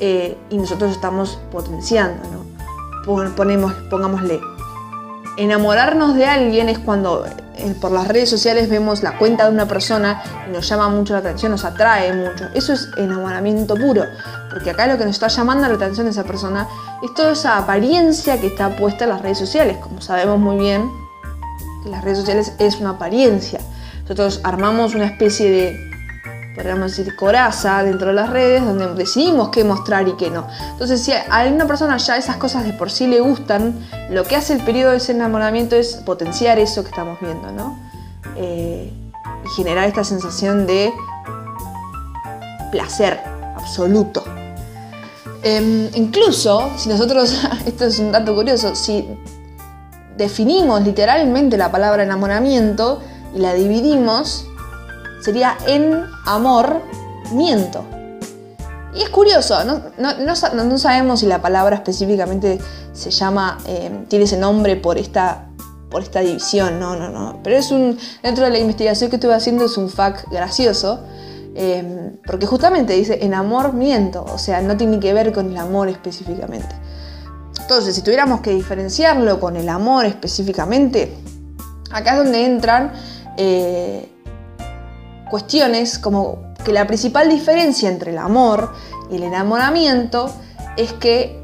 eh, 0.00 0.36
y 0.50 0.58
nosotros 0.58 0.90
estamos 0.92 1.40
potenciando, 1.50 2.22
¿no? 2.30 3.34
Ponemos, 3.34 3.72
pongámosle, 3.88 4.38
enamorarnos 5.38 6.14
de 6.14 6.26
alguien 6.26 6.68
es 6.68 6.78
cuando 6.78 7.24
por 7.80 7.92
las 7.92 8.08
redes 8.08 8.30
sociales 8.30 8.68
vemos 8.68 9.02
la 9.02 9.18
cuenta 9.18 9.46
de 9.46 9.52
una 9.52 9.66
persona 9.66 10.22
y 10.48 10.52
nos 10.52 10.68
llama 10.68 10.88
mucho 10.88 11.12
la 11.12 11.20
atención, 11.20 11.52
nos 11.52 11.64
atrae 11.64 12.12
mucho. 12.12 12.46
Eso 12.54 12.72
es 12.72 12.88
enamoramiento 12.96 13.74
puro, 13.74 14.04
porque 14.50 14.70
acá 14.70 14.86
lo 14.86 14.98
que 14.98 15.04
nos 15.04 15.14
está 15.14 15.28
llamando 15.28 15.68
la 15.68 15.74
atención 15.74 16.06
de 16.06 16.12
esa 16.12 16.24
persona 16.24 16.66
es 17.02 17.12
toda 17.14 17.32
esa 17.32 17.58
apariencia 17.58 18.40
que 18.40 18.48
está 18.48 18.76
puesta 18.76 19.04
en 19.04 19.10
las 19.10 19.22
redes 19.22 19.38
sociales. 19.38 19.78
Como 19.78 20.00
sabemos 20.00 20.38
muy 20.38 20.56
bien, 20.56 20.90
que 21.82 21.90
las 21.90 22.02
redes 22.04 22.18
sociales 22.18 22.52
es 22.58 22.76
una 22.80 22.90
apariencia. 22.90 23.60
Nosotros 24.02 24.40
armamos 24.44 24.94
una 24.94 25.06
especie 25.06 25.50
de 25.50 25.87
podríamos 26.58 26.96
decir, 26.96 27.14
coraza 27.14 27.84
dentro 27.84 28.08
de 28.08 28.14
las 28.14 28.30
redes 28.30 28.64
donde 28.64 28.92
decidimos 28.94 29.50
qué 29.50 29.62
mostrar 29.62 30.08
y 30.08 30.16
qué 30.16 30.28
no. 30.28 30.44
Entonces, 30.72 31.00
si 31.00 31.12
a 31.12 31.46
una 31.46 31.68
persona 31.68 31.96
ya 31.98 32.16
esas 32.16 32.36
cosas 32.36 32.64
de 32.64 32.72
por 32.72 32.90
sí 32.90 33.06
le 33.06 33.20
gustan, 33.20 33.78
lo 34.10 34.24
que 34.24 34.34
hace 34.34 34.54
el 34.54 34.64
periodo 34.64 34.90
de 34.90 34.96
ese 34.96 35.12
enamoramiento 35.12 35.76
es 35.76 35.94
potenciar 36.04 36.58
eso 36.58 36.82
que 36.82 36.88
estamos 36.88 37.20
viendo, 37.20 37.52
¿no? 37.52 37.78
Eh, 38.34 38.92
y 39.44 39.48
generar 39.50 39.86
esta 39.86 40.02
sensación 40.02 40.66
de 40.66 40.92
placer 42.72 43.20
absoluto. 43.54 44.24
Em, 45.44 45.88
incluso, 45.94 46.70
si 46.76 46.88
nosotros, 46.88 47.40
esto 47.66 47.84
es 47.84 48.00
un 48.00 48.10
dato 48.10 48.34
curioso, 48.34 48.74
si 48.74 49.08
definimos 50.16 50.82
literalmente 50.82 51.56
la 51.56 51.70
palabra 51.70 52.02
enamoramiento 52.02 53.00
y 53.32 53.38
la 53.38 53.54
dividimos, 53.54 54.47
sería 55.20 55.56
en 55.66 56.04
amor 56.26 56.82
miento. 57.32 57.84
Y 58.94 59.02
es 59.02 59.10
curioso, 59.10 59.56
no, 59.64 60.78
sabemos 60.78 61.20
si 61.20 61.26
la 61.26 61.40
palabra 61.40 61.76
específicamente 61.76 62.58
se 62.92 63.10
llama, 63.10 63.58
eh, 63.66 64.04
tiene 64.08 64.24
ese 64.24 64.38
nombre 64.38 64.76
por 64.76 64.98
esta, 64.98 65.50
por 65.90 66.02
esta 66.02 66.20
división, 66.20 66.80
no, 66.80 66.96
no, 66.96 67.08
no. 67.10 67.40
Pero 67.44 67.56
es 67.56 67.70
un, 67.70 67.98
dentro 68.22 68.44
de 68.44 68.50
la 68.50 68.58
investigación 68.58 69.10
que 69.10 69.16
estuve 69.16 69.34
haciendo 69.34 69.66
es 69.66 69.76
un 69.76 69.90
fact 69.90 70.28
gracioso, 70.30 71.00
eh, 71.54 72.12
porque 72.26 72.46
justamente 72.46 72.94
dice 72.94 73.18
en 73.22 73.34
amor 73.34 73.72
miento, 73.72 74.24
o 74.24 74.38
sea, 74.38 74.62
no 74.62 74.76
tiene 74.76 74.98
que 74.98 75.12
ver 75.12 75.32
con 75.32 75.50
el 75.50 75.56
amor 75.58 75.88
específicamente. 75.88 76.74
Entonces, 77.60 77.94
si 77.94 78.02
tuviéramos 78.02 78.40
que 78.40 78.50
diferenciarlo 78.50 79.38
con 79.38 79.56
el 79.56 79.68
amor 79.68 80.06
específicamente, 80.06 81.14
acá 81.92 82.12
es 82.12 82.18
donde 82.18 82.46
entran 82.46 82.92
eh, 83.36 84.08
cuestiones 85.28 85.98
como 85.98 86.38
que 86.64 86.72
la 86.72 86.86
principal 86.86 87.28
diferencia 87.28 87.88
entre 87.88 88.12
el 88.12 88.18
amor 88.18 88.72
y 89.10 89.16
el 89.16 89.22
enamoramiento 89.22 90.30
es 90.76 90.92
que 90.92 91.40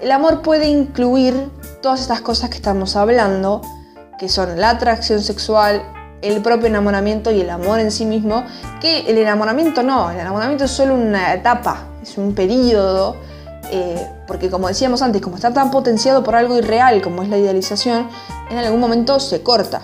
el 0.00 0.10
amor 0.10 0.42
puede 0.42 0.68
incluir 0.68 1.50
todas 1.80 2.00
estas 2.00 2.20
cosas 2.20 2.50
que 2.50 2.56
estamos 2.56 2.96
hablando, 2.96 3.62
que 4.18 4.28
son 4.28 4.58
la 4.60 4.70
atracción 4.70 5.20
sexual, 5.20 5.82
el 6.22 6.40
propio 6.42 6.68
enamoramiento 6.68 7.30
y 7.30 7.40
el 7.40 7.50
amor 7.50 7.80
en 7.80 7.90
sí 7.90 8.04
mismo, 8.04 8.44
que 8.80 9.00
el 9.00 9.18
enamoramiento 9.18 9.82
no, 9.82 10.10
el 10.10 10.18
enamoramiento 10.18 10.64
es 10.64 10.70
solo 10.70 10.94
una 10.94 11.34
etapa, 11.34 11.84
es 12.02 12.16
un 12.18 12.34
periodo, 12.34 13.16
eh, 13.70 14.06
porque 14.26 14.50
como 14.50 14.68
decíamos 14.68 15.02
antes, 15.02 15.20
como 15.20 15.36
está 15.36 15.52
tan 15.52 15.70
potenciado 15.70 16.22
por 16.22 16.36
algo 16.36 16.56
irreal 16.56 17.02
como 17.02 17.22
es 17.22 17.28
la 17.28 17.38
idealización, 17.38 18.08
en 18.50 18.58
algún 18.58 18.80
momento 18.80 19.18
se 19.20 19.42
corta. 19.42 19.82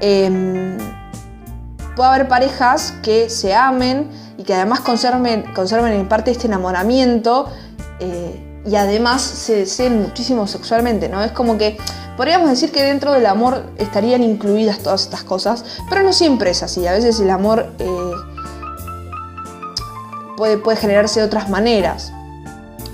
Em, 0.00 0.78
puede 1.98 2.10
haber 2.10 2.28
parejas 2.28 2.94
que 3.02 3.28
se 3.28 3.52
amen 3.56 4.08
y 4.38 4.44
que 4.44 4.54
además 4.54 4.80
conserven, 4.80 5.42
conserven 5.52 5.92
en 5.92 6.08
parte 6.08 6.30
este 6.30 6.46
enamoramiento 6.46 7.50
eh, 7.98 8.62
y 8.64 8.76
además 8.76 9.20
se 9.20 9.56
deseen 9.56 10.02
muchísimo 10.02 10.46
sexualmente, 10.46 11.08
¿no? 11.08 11.24
Es 11.24 11.32
como 11.32 11.58
que 11.58 11.76
podríamos 12.16 12.50
decir 12.50 12.70
que 12.70 12.84
dentro 12.84 13.10
del 13.12 13.26
amor 13.26 13.64
estarían 13.78 14.22
incluidas 14.22 14.78
todas 14.78 15.02
estas 15.02 15.24
cosas, 15.24 15.64
pero 15.88 16.04
no 16.04 16.12
siempre 16.12 16.50
es 16.50 16.62
así. 16.62 16.86
A 16.86 16.92
veces 16.92 17.18
el 17.18 17.30
amor 17.30 17.66
eh, 17.80 18.12
puede, 20.36 20.56
puede 20.56 20.76
generarse 20.76 21.18
de 21.18 21.26
otras 21.26 21.50
maneras. 21.50 22.12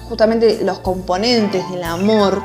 Justamente 0.08 0.60
los 0.64 0.78
componentes 0.78 1.70
del 1.70 1.84
amor 1.84 2.42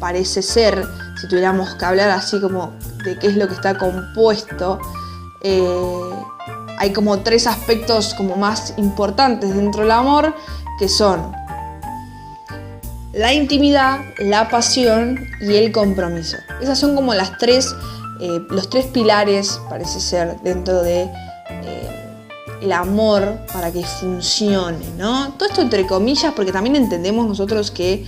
parece 0.00 0.42
ser, 0.42 0.84
si 1.20 1.28
tuviéramos 1.28 1.76
que 1.76 1.84
hablar 1.84 2.10
así 2.10 2.40
como 2.40 2.72
de 3.04 3.16
qué 3.20 3.28
es 3.28 3.36
lo 3.36 3.46
que 3.46 3.54
está 3.54 3.78
compuesto, 3.78 4.80
eh, 5.42 6.10
hay 6.78 6.92
como 6.92 7.20
tres 7.20 7.46
aspectos 7.46 8.14
como 8.14 8.36
más 8.36 8.74
importantes 8.76 9.54
dentro 9.54 9.82
del 9.82 9.90
amor, 9.90 10.34
que 10.78 10.88
son 10.88 11.32
la 13.12 13.32
intimidad, 13.32 14.00
la 14.18 14.48
pasión 14.48 15.18
y 15.40 15.54
el 15.54 15.72
compromiso. 15.72 16.36
Esas 16.60 16.78
son 16.78 16.94
como 16.94 17.14
las 17.14 17.36
tres, 17.38 17.74
eh, 18.20 18.40
los 18.50 18.70
tres 18.70 18.86
pilares, 18.86 19.60
parece 19.68 20.00
ser, 20.00 20.40
dentro 20.42 20.82
de 20.82 21.02
eh, 21.02 22.18
el 22.62 22.72
amor 22.72 23.38
para 23.52 23.70
que 23.70 23.84
funcione, 23.84 24.86
¿no? 24.96 25.32
Todo 25.34 25.48
esto 25.48 25.60
entre 25.60 25.86
comillas, 25.86 26.32
porque 26.34 26.52
también 26.52 26.76
entendemos 26.76 27.26
nosotros 27.26 27.70
que 27.70 28.06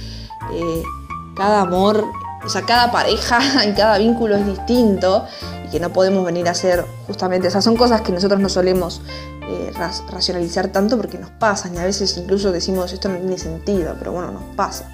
cada 1.37 1.63
amor, 1.63 2.05
o 2.45 2.49
sea, 2.49 2.63
cada 2.63 2.93
pareja 2.93 3.41
y 3.69 3.73
cada 3.73 3.99
vínculo 3.99 4.37
es 4.37 4.47
distinto 4.47 5.27
que 5.75 5.81
no 5.81 5.93
podemos 5.93 6.25
venir 6.25 6.47
a 6.47 6.53
hacer 6.53 6.85
justamente, 7.09 7.49
esas 7.49 7.65
son 7.65 7.75
cosas 7.75 8.01
que 8.01 8.13
nosotros 8.13 8.39
no 8.39 8.49
solemos 8.49 9.01
eh, 9.49 9.73
racionalizar 10.09 10.69
tanto 10.69 10.97
porque 10.97 11.19
nos 11.19 11.31
pasan 11.31 11.75
y 11.75 11.79
a 11.79 11.85
veces 11.85 12.17
incluso 12.17 12.53
decimos 12.53 12.93
esto 12.93 13.09
no 13.09 13.17
tiene 13.17 13.37
sentido, 13.39 13.97
pero 13.99 14.13
bueno, 14.13 14.31
nos 14.31 14.55
pasa. 14.55 14.89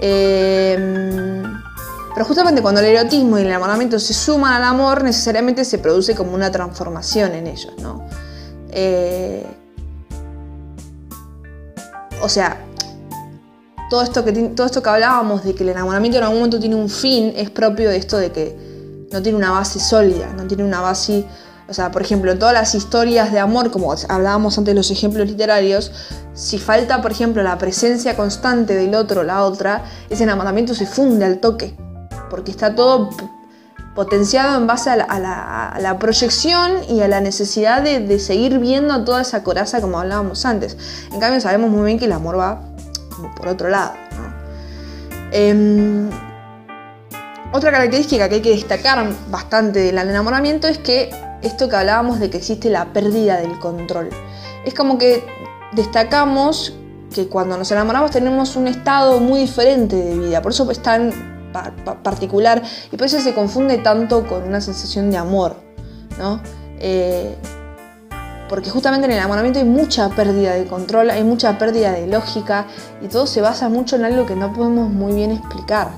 Em, 0.00 1.44
pero 2.12 2.26
justamente 2.26 2.60
cuando 2.60 2.80
el 2.80 2.88
erotismo 2.88 3.38
y 3.38 3.42
el 3.42 3.46
enamoramiento 3.46 4.00
se 4.00 4.12
suman 4.12 4.54
al 4.54 4.64
amor, 4.64 5.04
necesariamente 5.04 5.64
se 5.64 5.78
produce 5.78 6.16
como 6.16 6.34
una 6.34 6.50
transformación 6.50 7.32
en 7.36 7.46
ellos, 7.46 7.74
¿no? 7.80 8.04
Eh, 8.72 9.46
o 12.20 12.28
sea, 12.28 12.66
todo 13.88 14.02
esto, 14.02 14.24
que, 14.24 14.32
todo 14.32 14.66
esto 14.66 14.82
que 14.82 14.88
hablábamos 14.88 15.44
de 15.44 15.54
que 15.54 15.62
el 15.62 15.68
enamoramiento 15.68 16.18
en 16.18 16.24
algún 16.24 16.38
momento 16.38 16.58
tiene 16.58 16.74
un 16.74 16.88
fin 16.88 17.32
es 17.36 17.48
propio 17.48 17.90
de 17.90 17.96
esto 17.96 18.16
de 18.16 18.32
que 18.32 18.69
no 19.10 19.22
tiene 19.22 19.36
una 19.38 19.50
base 19.50 19.80
sólida, 19.80 20.32
no 20.36 20.46
tiene 20.46 20.64
una 20.64 20.80
base, 20.80 21.26
o 21.68 21.74
sea, 21.74 21.90
por 21.90 22.02
ejemplo, 22.02 22.38
todas 22.38 22.54
las 22.54 22.74
historias 22.74 23.32
de 23.32 23.38
amor, 23.40 23.70
como 23.70 23.94
hablábamos 24.08 24.56
antes 24.58 24.72
de 24.72 24.76
los 24.76 24.90
ejemplos 24.90 25.26
literarios, 25.26 25.92
si 26.34 26.58
falta, 26.58 27.02
por 27.02 27.10
ejemplo, 27.10 27.42
la 27.42 27.58
presencia 27.58 28.16
constante 28.16 28.74
del 28.74 28.94
otro 28.94 29.22
la 29.22 29.44
otra, 29.44 29.84
ese 30.08 30.22
enamoramiento 30.22 30.74
se 30.74 30.86
funde 30.86 31.24
al 31.24 31.38
toque, 31.38 31.76
porque 32.28 32.50
está 32.50 32.74
todo 32.74 33.10
potenciado 33.94 34.56
en 34.56 34.66
base 34.66 34.90
a 34.90 34.96
la, 34.96 35.98
proyección 35.98 36.72
y 36.88 37.00
a 37.00 37.08
la 37.08 37.20
necesidad 37.20 37.82
de, 37.82 38.18
seguir 38.20 38.58
viendo 38.58 39.04
toda 39.04 39.22
esa 39.22 39.42
coraza 39.42 39.80
como 39.80 39.98
hablábamos 39.98 40.46
antes. 40.46 40.76
En 41.12 41.18
cambio, 41.18 41.40
sabemos 41.40 41.70
muy 41.70 41.84
bien 41.84 41.98
que 41.98 42.04
el 42.04 42.12
amor 42.12 42.38
va 42.38 42.62
por 43.36 43.48
otro 43.48 43.68
lado. 43.68 43.92
Em, 45.32 46.08
otra 47.52 47.72
característica 47.72 48.28
que 48.28 48.36
hay 48.36 48.42
que 48.42 48.50
destacar 48.50 49.06
bastante 49.28 49.80
del 49.80 49.98
enamoramiento 49.98 50.68
es 50.68 50.78
que 50.78 51.10
esto 51.42 51.68
que 51.68 51.76
hablábamos 51.76 52.20
de 52.20 52.30
que 52.30 52.38
existe 52.38 52.70
la 52.70 52.92
pérdida 52.92 53.38
del 53.38 53.58
control. 53.58 54.10
Es 54.64 54.74
como 54.74 54.98
que 54.98 55.24
destacamos 55.72 56.74
que 57.12 57.28
cuando 57.28 57.56
nos 57.56 57.70
enamoramos 57.72 58.10
tenemos 58.10 58.56
un 58.56 58.68
estado 58.68 59.18
muy 59.18 59.40
diferente 59.40 59.96
de 59.96 60.18
vida, 60.18 60.42
por 60.42 60.52
eso 60.52 60.70
es 60.70 60.80
tan 60.80 61.12
particular 62.04 62.62
y 62.92 62.96
por 62.96 63.06
eso 63.06 63.18
se 63.18 63.34
confunde 63.34 63.78
tanto 63.78 64.26
con 64.26 64.44
una 64.44 64.60
sensación 64.60 65.10
de 65.10 65.16
amor, 65.16 65.56
¿no? 66.18 66.40
Eh, 66.78 67.34
porque 68.48 68.70
justamente 68.70 69.06
en 69.06 69.12
el 69.12 69.18
enamoramiento 69.18 69.58
hay 69.58 69.64
mucha 69.64 70.08
pérdida 70.10 70.54
de 70.54 70.66
control, 70.66 71.10
hay 71.10 71.24
mucha 71.24 71.58
pérdida 71.58 71.92
de 71.92 72.06
lógica 72.06 72.66
y 73.00 73.08
todo 73.08 73.26
se 73.26 73.40
basa 73.40 73.68
mucho 73.68 73.96
en 73.96 74.04
algo 74.04 74.26
que 74.26 74.36
no 74.36 74.52
podemos 74.52 74.88
muy 74.88 75.14
bien 75.14 75.32
explicar. 75.32 75.88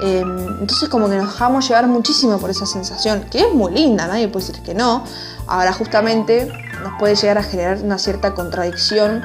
Em, 0.00 0.48
entonces 0.60 0.88
como 0.88 1.08
que 1.08 1.16
nos 1.16 1.32
dejamos 1.32 1.66
llevar 1.66 1.86
muchísimo 1.88 2.38
por 2.38 2.50
esa 2.50 2.66
sensación, 2.66 3.24
que 3.30 3.40
es 3.40 3.52
muy 3.52 3.72
linda, 3.72 4.06
nadie 4.06 4.28
puede 4.28 4.46
decir 4.46 4.62
que 4.62 4.74
no. 4.74 5.04
Ahora 5.46 5.72
justamente 5.72 6.52
nos 6.82 6.92
puede 6.98 7.16
llegar 7.16 7.38
a 7.38 7.42
generar 7.42 7.78
una 7.82 7.98
cierta 7.98 8.34
contradicción, 8.34 9.24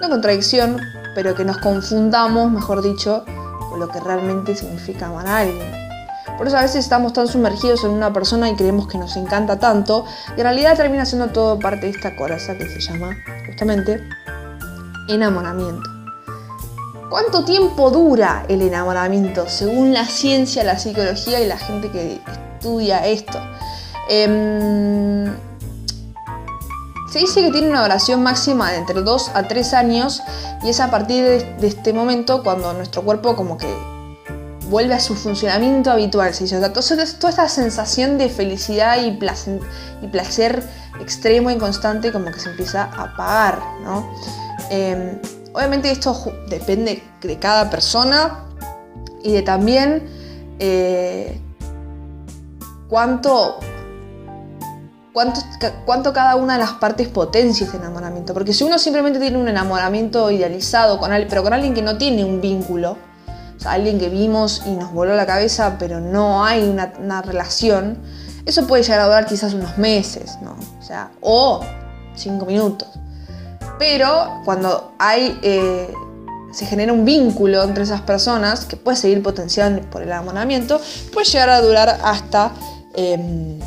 no 0.00 0.08
contradicción, 0.08 0.78
pero 1.14 1.34
que 1.34 1.44
nos 1.44 1.58
confundamos, 1.58 2.50
mejor 2.50 2.82
dicho, 2.82 3.24
con 3.70 3.80
lo 3.80 3.88
que 3.88 4.00
realmente 4.00 4.54
significa 4.54 5.06
amar 5.06 5.26
a 5.26 5.38
alguien. 5.38 5.80
Por 6.36 6.46
eso 6.46 6.56
a 6.56 6.62
veces 6.62 6.76
estamos 6.84 7.12
tan 7.12 7.28
sumergidos 7.28 7.84
en 7.84 7.90
una 7.90 8.12
persona 8.12 8.48
y 8.48 8.56
creemos 8.56 8.88
que 8.88 8.98
nos 8.98 9.16
encanta 9.16 9.58
tanto, 9.58 10.04
y 10.36 10.40
en 10.40 10.44
realidad 10.44 10.76
termina 10.76 11.04
siendo 11.04 11.28
todo 11.28 11.58
parte 11.58 11.86
de 11.86 11.92
esta 11.92 12.16
coraza 12.16 12.56
que 12.56 12.66
se 12.68 12.80
llama 12.80 13.16
justamente 13.46 14.02
enamoramiento. 15.08 15.99
¿Cuánto 17.10 17.44
tiempo 17.44 17.90
dura 17.90 18.44
el 18.48 18.62
enamoramiento 18.62 19.48
según 19.48 19.92
la 19.92 20.06
ciencia, 20.06 20.62
la 20.62 20.78
psicología 20.78 21.40
y 21.40 21.46
la 21.48 21.58
gente 21.58 21.90
que 21.90 22.20
estudia 22.54 23.04
esto? 23.04 23.36
Em, 24.08 25.26
Se 27.10 27.18
dice 27.18 27.42
que 27.42 27.50
tiene 27.50 27.68
una 27.68 27.82
duración 27.82 28.22
máxima 28.22 28.70
de 28.70 28.78
entre 28.78 29.02
2 29.02 29.32
a 29.34 29.48
3 29.48 29.74
años 29.74 30.22
y 30.62 30.68
es 30.68 30.78
a 30.78 30.92
partir 30.92 31.24
de, 31.24 31.66
este 31.66 31.92
momento 31.92 32.44
cuando 32.44 32.72
nuestro 32.72 33.02
cuerpo 33.02 33.34
como 33.34 33.58
que 33.58 33.66
vuelve 34.68 34.94
a 34.94 35.00
su 35.00 35.16
funcionamiento 35.16 35.90
habitual. 35.90 36.30
O 36.32 36.70
toda, 36.70 37.02
esta 37.02 37.48
sensación 37.48 38.16
de 38.18 38.28
felicidad 38.28 39.02
y 39.02 39.10
placer, 39.10 39.58
y 40.00 40.06
placer 40.06 40.62
extremo 41.00 41.50
y 41.50 41.58
constante 41.58 42.12
como 42.12 42.26
que 42.26 42.38
se 42.38 42.50
empieza 42.50 42.84
a 42.84 43.02
apagar. 43.02 43.58
¿no? 43.82 44.08
Em, 44.70 45.18
obviamente 45.52 45.90
esto 45.90 46.16
depende 46.48 47.02
de 47.22 47.38
cada 47.38 47.70
persona 47.70 48.46
y 49.22 49.32
de 49.32 49.42
también 49.42 50.08
eh, 50.58 51.40
cuánto 52.88 53.58
cuánto, 55.84 56.12
cada 56.12 56.36
una 56.36 56.54
de 56.54 56.60
las 56.60 56.72
partes 56.72 57.08
potencia 57.08 57.64
este 57.64 57.76
enamoramiento. 57.76 58.34
Porque 58.34 58.52
si 58.52 58.64
uno 58.64 58.78
simplemente 58.78 59.18
tiene 59.18 59.38
un 59.38 59.48
enamoramiento 59.48 60.30
idealizado, 60.30 60.98
con 60.98 61.10
pero 61.28 61.42
con 61.42 61.52
alguien 61.52 61.74
que 61.74 61.82
no 61.82 61.98
tiene 61.98 62.24
un 62.24 62.40
vínculo, 62.40 62.96
o 63.56 63.60
sea, 63.60 63.72
alguien 63.72 63.98
que 63.98 64.08
vimos 64.08 64.62
y 64.66 64.70
nos 64.70 64.92
voló 64.92 65.14
la 65.14 65.26
cabeza, 65.26 65.76
pero 65.78 66.00
no 66.00 66.44
hay 66.44 66.62
una, 66.62 67.22
relación, 67.22 67.98
eso 68.46 68.66
puede 68.66 68.82
llegar 68.82 69.00
a 69.00 69.04
durar 69.04 69.26
quizás 69.26 69.52
unos 69.52 69.76
meses, 69.76 70.38
¿no? 70.42 70.56
O 70.78 70.82
sea, 70.82 71.10
o 71.20 71.60
cinco 72.14 72.46
minutos. 72.46 72.89
Pero 73.80 74.42
cuando 74.44 74.92
hay, 74.98 75.40
eh, 75.42 75.92
se 76.52 76.66
genera 76.66 76.92
un 76.92 77.06
vínculo 77.06 77.62
entre 77.64 77.82
esas 77.82 78.02
personas, 78.02 78.66
que 78.66 78.76
puede 78.76 78.96
seguir 78.96 79.22
potenciando 79.22 79.80
por 79.88 80.02
el 80.02 80.08
enamoramiento, 80.08 80.80
puede 81.12 81.26
llegar 81.26 81.48
a 81.48 81.60
durar 81.60 81.98
hasta... 82.04 82.52
Em, 82.94 83.58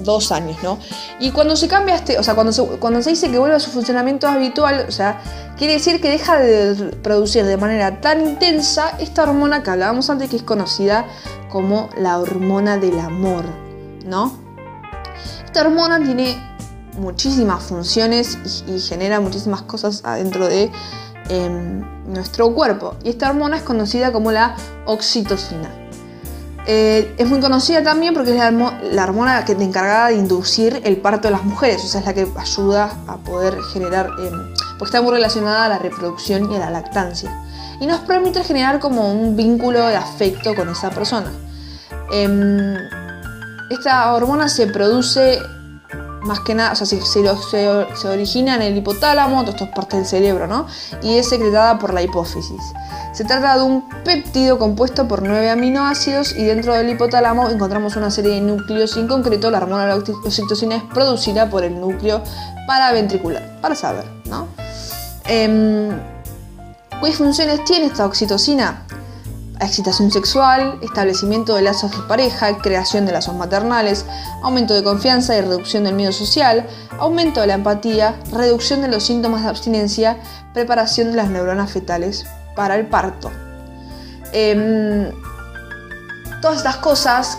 dos 0.00 0.32
años, 0.32 0.56
¿no? 0.62 0.78
Y 1.20 1.30
cuando 1.30 1.54
se 1.56 1.68
cambia 1.68 1.94
este, 1.94 2.18
o 2.18 2.22
sea, 2.24 2.34
cuando 2.34 2.52
se, 2.52 2.64
cuando 2.64 3.00
se 3.00 3.10
dice 3.10 3.30
que 3.30 3.38
vuelve 3.38 3.54
a 3.54 3.60
su 3.60 3.70
funcionamiento 3.70 4.26
habitual, 4.26 4.86
o 4.88 4.90
sea, 4.90 5.20
quiere 5.56 5.74
decir 5.74 6.00
que 6.00 6.10
deja 6.10 6.38
de 6.38 6.74
producir 7.02 7.44
de 7.44 7.56
manera 7.56 8.00
tan 8.00 8.20
intensa 8.20 8.96
esta 8.98 9.22
hormona 9.22 9.62
que 9.62 9.70
hablábamos 9.70 10.10
antes, 10.10 10.30
que 10.30 10.36
es 10.36 10.42
conocida 10.42 11.06
como 11.48 11.90
la 11.96 12.18
hormona 12.18 12.76
del 12.76 12.98
amor, 12.98 13.44
¿no? 14.04 14.36
Esta 15.44 15.60
hormona 15.60 16.02
tiene 16.02 16.36
muchísimas 16.96 17.62
funciones 17.62 18.38
y, 18.66 18.80
genera 18.80 19.20
muchísimas 19.20 19.62
cosas 19.62 20.02
adentro 20.04 20.48
de 20.48 20.70
em, 21.28 21.82
nuestro 22.12 22.52
cuerpo. 22.54 22.96
Y 23.02 23.10
esta 23.10 23.30
hormona 23.30 23.56
es 23.56 23.62
conocida 23.62 24.12
como 24.12 24.32
la 24.32 24.56
oxitocina. 24.86 25.70
Eh, 26.66 27.14
es 27.18 27.28
muy 27.28 27.40
conocida 27.40 27.82
también 27.82 28.14
porque 28.14 28.30
es 28.30 28.38
la, 28.38 29.04
hormona 29.04 29.44
que 29.44 29.54
te 29.54 29.64
encargada 29.64 30.08
de 30.08 30.14
inducir 30.14 30.80
el 30.84 30.96
parto 30.96 31.28
de 31.28 31.32
las 31.32 31.44
mujeres, 31.44 31.84
o 31.84 31.86
sea, 31.86 32.00
es 32.00 32.06
la 32.06 32.14
que 32.14 32.26
ayuda 32.36 32.90
a 33.06 33.18
poder 33.18 33.60
generar, 33.72 34.08
eh, 34.18 34.30
porque 34.78 34.84
está 34.84 35.02
muy 35.02 35.12
relacionada 35.12 35.66
a 35.66 35.68
la 35.68 35.78
reproducción 35.78 36.50
y 36.50 36.56
a 36.56 36.60
la 36.60 36.70
lactancia. 36.70 37.30
Y 37.80 37.86
nos 37.86 38.00
permite 38.00 38.42
generar 38.44 38.80
como 38.80 39.12
un 39.12 39.36
vínculo 39.36 39.86
de 39.86 39.96
afecto 39.96 40.54
con 40.54 40.70
esa 40.70 40.88
persona. 40.90 41.30
Em, 42.10 42.76
esta 43.68 44.14
hormona 44.14 44.48
se 44.48 44.66
produce 44.66 45.38
más 46.24 46.40
que 46.40 46.54
nada, 46.54 46.72
o 46.72 46.76
sea, 46.76 46.86
se, 46.86 48.08
origina 48.08 48.56
en 48.56 48.62
el 48.62 48.76
hipotálamo, 48.76 49.42
esto 49.42 49.64
es 49.64 49.70
parte 49.70 49.96
del 49.96 50.06
cerebro, 50.06 50.46
¿no? 50.46 50.66
Y 51.02 51.18
es 51.18 51.28
secretada 51.28 51.78
por 51.78 51.92
la 51.94 52.02
hipófisis. 52.02 52.60
Se 53.12 53.24
trata 53.24 53.58
de 53.58 53.62
un 53.62 53.88
péptido 54.04 54.58
compuesto 54.58 55.06
por 55.06 55.22
nueve 55.22 55.50
aminoácidos 55.50 56.32
y 56.32 56.44
dentro 56.44 56.74
del 56.74 56.88
hipotálamo 56.88 57.48
encontramos 57.48 57.96
una 57.96 58.10
serie 58.10 58.32
de 58.32 58.40
núcleos 58.40 58.96
y 58.96 59.00
en 59.00 59.08
concreto 59.08 59.50
la 59.50 59.58
hormona 59.58 59.82
de 59.82 59.88
la 59.88 59.96
oxitocina 59.96 60.76
es 60.76 60.82
producida 60.82 61.48
por 61.50 61.62
el 61.62 61.80
núcleo 61.80 62.22
paraventricular, 62.66 63.60
para 63.60 63.74
saber, 63.74 64.06
¿no? 64.24 64.48
Eh, 65.28 65.90
¿Qué 67.02 67.12
funciones 67.12 67.64
tiene 67.64 67.86
esta 67.86 68.06
oxitocina? 68.06 68.86
Excitación 69.60 70.10
sexual, 70.10 70.78
establecimiento 70.82 71.54
de 71.54 71.62
lazos 71.62 71.90
de 71.92 72.02
pareja, 72.08 72.58
creación 72.58 73.06
de 73.06 73.12
lazos 73.12 73.34
maternales, 73.34 74.04
aumento 74.42 74.74
de 74.74 74.82
confianza 74.82 75.36
y 75.36 75.40
reducción 75.40 75.84
del 75.84 75.94
miedo 75.94 76.12
social, 76.12 76.66
aumento 76.98 77.40
de 77.40 77.46
la 77.46 77.54
empatía, 77.54 78.16
reducción 78.32 78.82
de 78.82 78.88
los 78.88 79.04
síntomas 79.04 79.42
de 79.42 79.48
abstinencia, 79.48 80.18
preparación 80.52 81.10
de 81.10 81.16
las 81.16 81.28
neuronas 81.28 81.70
fetales 81.70 82.26
para 82.56 82.76
el 82.76 82.86
parto. 82.86 83.30
Em, 84.32 85.10
todas 86.42 86.58
estas 86.58 86.76
cosas 86.78 87.38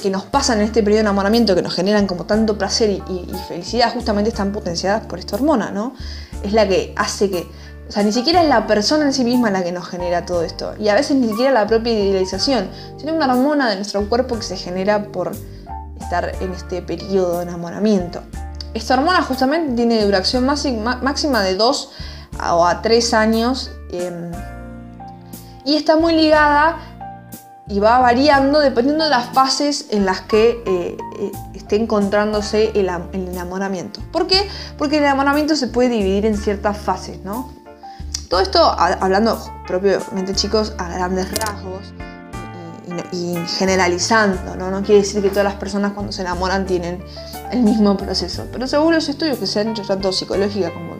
que 0.00 0.10
nos 0.10 0.24
pasan 0.24 0.58
en 0.58 0.66
este 0.66 0.82
periodo 0.82 0.98
de 0.98 1.02
enamoramiento, 1.02 1.54
que 1.54 1.62
nos 1.62 1.74
generan 1.74 2.06
como 2.06 2.24
tanto 2.24 2.58
placer 2.58 2.90
y, 2.90 3.02
y 3.08 3.34
felicidad, 3.48 3.92
justamente 3.92 4.30
están 4.30 4.52
potenciadas 4.52 5.06
por 5.06 5.18
esta 5.18 5.36
hormona, 5.36 5.70
¿no? 5.70 5.94
Es 6.42 6.52
la 6.52 6.66
que 6.66 6.92
hace 6.96 7.30
que 7.30 7.48
o 7.92 7.94
sea, 7.94 8.04
ni 8.04 8.12
siquiera 8.12 8.42
es 8.42 8.48
la 8.48 8.66
persona 8.66 9.04
en 9.04 9.12
sí 9.12 9.22
misma 9.22 9.50
la 9.50 9.62
que 9.62 9.70
nos 9.70 9.86
genera 9.86 10.24
todo 10.24 10.44
esto. 10.44 10.72
Y 10.78 10.88
a 10.88 10.94
veces 10.94 11.14
ni 11.14 11.28
siquiera 11.28 11.52
la 11.52 11.66
propia 11.66 11.92
idealización, 11.92 12.70
sino 12.96 13.12
una 13.12 13.30
hormona 13.30 13.68
de 13.68 13.76
nuestro 13.76 14.08
cuerpo 14.08 14.34
que 14.36 14.44
se 14.44 14.56
genera 14.56 15.12
por 15.12 15.32
estar 16.00 16.32
en 16.40 16.54
este 16.54 16.80
periodo 16.80 17.36
de 17.36 17.42
enamoramiento. 17.42 18.22
Esta 18.72 18.94
hormona 18.94 19.20
justamente 19.20 19.74
tiene 19.74 20.02
duración 20.06 20.46
máxima 20.46 21.42
de 21.42 21.54
2 21.54 21.90
o 22.54 22.66
a 22.66 22.80
3 22.80 23.12
años 23.12 23.70
em, 23.90 24.32
y 25.66 25.76
está 25.76 25.96
muy 25.96 26.14
ligada 26.14 26.78
y 27.68 27.78
va 27.78 27.98
variando 27.98 28.60
dependiendo 28.60 29.04
de 29.04 29.10
las 29.10 29.34
fases 29.34 29.88
en 29.90 30.06
las 30.06 30.22
que 30.22 30.62
eh, 30.64 30.96
eh, 31.20 31.32
esté 31.52 31.76
encontrándose 31.76 32.70
el, 32.74 32.88
el, 33.12 33.28
enamoramiento. 33.28 34.00
¿Por 34.10 34.26
qué? 34.26 34.48
Porque 34.78 34.96
el 34.96 35.04
enamoramiento 35.04 35.56
se 35.56 35.66
puede 35.66 35.90
dividir 35.90 36.24
en 36.24 36.38
ciertas 36.38 36.78
fases, 36.78 37.22
¿no? 37.22 37.60
Todo 38.32 38.40
esto 38.40 38.74
hablando 38.78 39.38
propiamente 39.66 40.34
chicos 40.34 40.72
a 40.78 40.88
grandes 40.88 41.30
rasgos 41.38 41.92
y, 43.12 43.36
generalizando, 43.58 44.56
¿no? 44.56 44.70
no 44.70 44.82
quiere 44.82 45.02
decir 45.02 45.20
que 45.20 45.28
todas 45.28 45.44
las 45.44 45.56
personas 45.56 45.92
cuando 45.92 46.12
se 46.12 46.22
enamoran 46.22 46.64
tienen 46.64 47.04
el 47.50 47.60
mismo 47.60 47.94
proceso, 47.94 48.46
pero 48.50 48.66
según 48.66 48.94
los 48.94 49.06
estudios 49.10 49.36
que 49.36 49.46
se 49.46 49.60
han 49.60 49.68
hecho 49.68 49.82
tanto 49.82 50.10
psicológica 50.12 50.72
como 50.72 50.94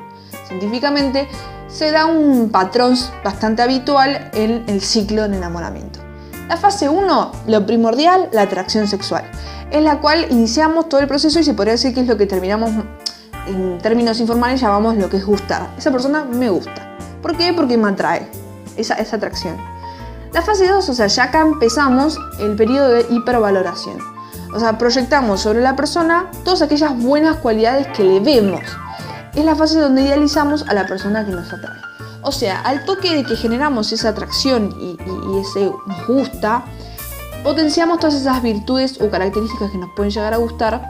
científicamente, 0.46 1.26
se 1.68 1.90
da 1.90 2.04
un 2.04 2.50
patrón 2.50 2.98
bastante 3.24 3.62
habitual 3.62 4.30
en 4.34 4.64
el 4.66 4.82
ciclo 4.82 5.26
de 5.26 5.34
enamoramiento. 5.34 6.00
La 6.48 6.58
fase 6.58 6.90
1, 6.90 7.32
lo 7.46 7.64
primordial, 7.64 8.28
la 8.32 8.42
atracción 8.42 8.86
sexual, 8.86 9.24
en 9.70 9.84
la 9.84 10.00
cual 10.00 10.26
iniciamos 10.28 10.90
todo 10.90 11.00
el 11.00 11.08
proceso 11.08 11.40
y 11.40 11.44
se 11.44 11.54
podría 11.54 11.72
decir 11.72 11.94
que 11.94 12.00
es 12.02 12.06
lo 12.06 12.18
que 12.18 12.26
terminamos, 12.26 12.72
en 13.46 13.78
términos 13.78 14.20
informales 14.20 14.60
llamamos 14.60 14.96
lo 14.96 15.08
que 15.08 15.16
es 15.16 15.24
gustar. 15.24 15.70
Esa 15.78 15.90
persona 15.90 16.26
me 16.26 16.50
gusta. 16.50 16.91
¿Por 17.22 17.36
qué? 17.36 17.52
Porque 17.54 17.78
me 17.78 17.88
atrae 17.88 18.28
esa, 18.76 18.94
atracción. 18.94 19.56
La 20.32 20.42
fase 20.42 20.66
2, 20.66 20.88
o 20.88 20.94
sea, 20.94 21.06
ya 21.06 21.24
acá 21.24 21.40
empezamos 21.40 22.18
el 22.40 22.56
periodo 22.56 22.88
de 22.88 23.06
hipervaloración. 23.08 23.98
O 24.54 24.58
sea, 24.60 24.76
proyectamos 24.76 25.40
sobre 25.40 25.60
la 25.60 25.76
persona 25.76 26.30
todas 26.44 26.62
aquellas 26.62 26.98
buenas 26.98 27.36
cualidades 27.36 27.86
que 27.88 28.04
le 28.04 28.20
vemos. 28.20 28.60
Es 29.34 29.44
la 29.44 29.54
fase 29.54 29.78
donde 29.78 30.02
idealizamos 30.02 30.68
a 30.68 30.74
la 30.74 30.86
persona 30.86 31.24
que 31.24 31.30
nos 31.30 31.50
atrae. 31.52 31.80
O 32.22 32.32
sea, 32.32 32.60
al 32.60 32.84
toque 32.84 33.14
de 33.14 33.24
que 33.24 33.36
generamos 33.36 33.92
esa 33.92 34.10
atracción 34.10 34.74
y, 34.78 34.96
y 35.00 35.40
ese 35.40 35.70
nos 35.86 36.06
gusta, 36.06 36.64
potenciamos 37.42 37.98
todas 37.98 38.14
esas 38.14 38.42
virtudes 38.42 39.00
o 39.00 39.10
características 39.10 39.70
que 39.70 39.78
nos 39.78 39.90
pueden 39.96 40.12
llegar 40.12 40.34
a 40.34 40.36
gustar 40.36 40.82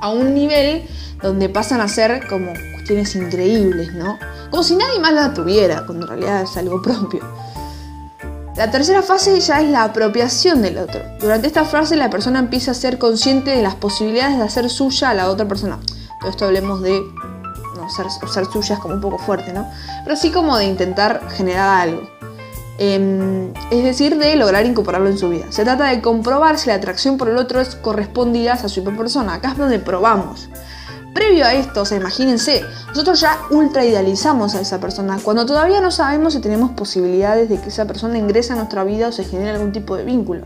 a 0.00 0.08
un 0.10 0.34
nivel 0.34 0.86
donde 1.22 1.48
pasan 1.48 1.80
a 1.80 1.88
ser 1.88 2.26
como 2.28 2.52
cuestiones 2.84 3.16
increíbles, 3.16 3.94
¿no? 3.94 4.18
Como 4.50 4.62
si 4.62 4.76
nadie 4.76 5.00
más 5.00 5.14
la 5.14 5.32
tuviera, 5.32 5.86
cuando 5.86 6.04
en 6.04 6.08
realidad 6.08 6.42
es 6.42 6.54
algo 6.58 6.82
propio. 6.82 7.20
La 8.56 8.70
tercera 8.70 9.02
fase 9.02 9.40
ya 9.40 9.62
es 9.62 9.70
la 9.70 9.84
apropiación 9.84 10.60
del 10.60 10.76
otro. 10.76 11.00
Durante 11.18 11.46
esta 11.46 11.64
fase 11.64 11.96
la 11.96 12.10
persona 12.10 12.40
empieza 12.40 12.72
a 12.72 12.74
ser 12.74 12.98
consciente 12.98 13.52
de 13.52 13.62
las 13.62 13.74
posibilidades 13.74 14.36
de 14.36 14.44
hacer 14.44 14.68
suya 14.68 15.10
a 15.10 15.14
la 15.14 15.30
otra 15.30 15.48
persona. 15.48 15.80
Todo 16.20 16.30
esto 16.30 16.44
hablemos 16.44 16.82
de 16.82 17.00
no, 17.74 17.88
ser, 17.88 18.44
suya 18.52 18.74
es 18.74 18.80
como 18.80 18.94
un 18.94 19.00
poco 19.00 19.16
fuerte, 19.16 19.52
¿no? 19.54 19.66
Pero 20.04 20.14
sí 20.14 20.30
como 20.30 20.58
de 20.58 20.66
intentar 20.66 21.22
generar 21.30 21.88
algo. 21.88 22.02
Em, 22.76 23.52
es 23.70 23.82
decir, 23.82 24.18
de 24.18 24.36
lograr 24.36 24.66
incorporarlo 24.66 25.08
en 25.08 25.16
su 25.16 25.30
vida. 25.30 25.46
Se 25.48 25.64
trata 25.64 25.86
de 25.86 26.02
comprobar 26.02 26.58
si 26.58 26.68
la 26.68 26.74
atracción 26.74 27.16
por 27.16 27.30
el 27.30 27.38
otro 27.38 27.60
es 27.62 27.76
correspondida 27.76 28.52
a 28.52 28.68
su 28.68 28.84
persona. 28.84 29.34
Acá 29.34 29.52
es 29.52 29.56
donde 29.56 29.78
probamos. 29.78 30.50
Previo 31.14 31.46
a 31.46 31.54
esto, 31.54 31.82
o 31.82 31.84
sea, 31.84 31.96
imagínense, 31.96 32.64
nosotros 32.88 33.20
ya 33.20 33.38
ultra 33.50 33.84
idealizamos 33.84 34.56
a 34.56 34.60
esa 34.60 34.80
persona 34.80 35.18
cuando 35.22 35.46
todavía 35.46 35.80
no 35.80 35.92
sabemos 35.92 36.32
si 36.32 36.40
tenemos 36.40 36.72
posibilidades 36.72 37.48
de 37.48 37.60
que 37.60 37.68
esa 37.68 37.86
persona 37.86 38.18
ingrese 38.18 38.52
a 38.52 38.56
nuestra 38.56 38.82
vida 38.82 39.08
o 39.08 39.12
se 39.12 39.22
genere 39.22 39.50
algún 39.50 39.70
tipo 39.70 39.96
de 39.96 40.04
vínculo. 40.04 40.44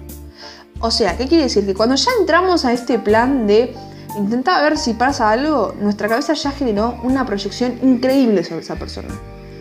O 0.81 0.90
sea, 0.90 1.16
¿qué 1.16 1.26
quiere 1.26 1.44
decir? 1.44 1.64
Que 1.64 1.74
cuando 1.74 1.94
ya 1.96 2.11
entramos 2.20 2.66
a 2.66 2.72
este 2.74 2.98
plan 2.98 3.46
de 3.46 3.74
intentar 4.18 4.62
ver 4.62 4.76
si 4.76 4.92
pasa 4.92 5.31
algo, 5.31 5.74
nuestra 5.81 6.07
cabeza 6.07 6.35
ya 6.35 6.50
generó 6.50 7.00
una 7.02 7.24
proyección 7.24 7.78
increíble 7.83 8.44
sobre 8.44 8.61
esa 8.61 8.76
persona. 8.76 9.09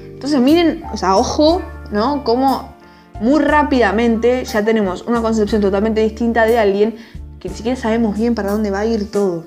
Entonces 0.04 0.42
miren, 0.42 0.84
o 0.92 0.98
sea, 0.98 1.16
ojo, 1.16 1.62
¿no? 1.92 2.26
Cómo 2.26 2.76
muy 3.22 3.42
rápidamente 3.42 4.44
ya 4.44 4.64
tenemos 4.64 5.04
una 5.04 5.22
concepción 5.22 5.62
totalmente 5.62 6.02
distinta 6.02 6.46
de 6.46 6.60
alguien 6.60 6.96
que 7.40 7.50
ni 7.50 7.56
siquiera 7.56 7.80
sabemos 7.80 8.18
bien 8.18 8.36
para 8.36 8.52
dónde 8.52 8.72
va 8.72 8.80
a 8.80 8.86
ir 8.86 9.10
todo. 9.10 9.46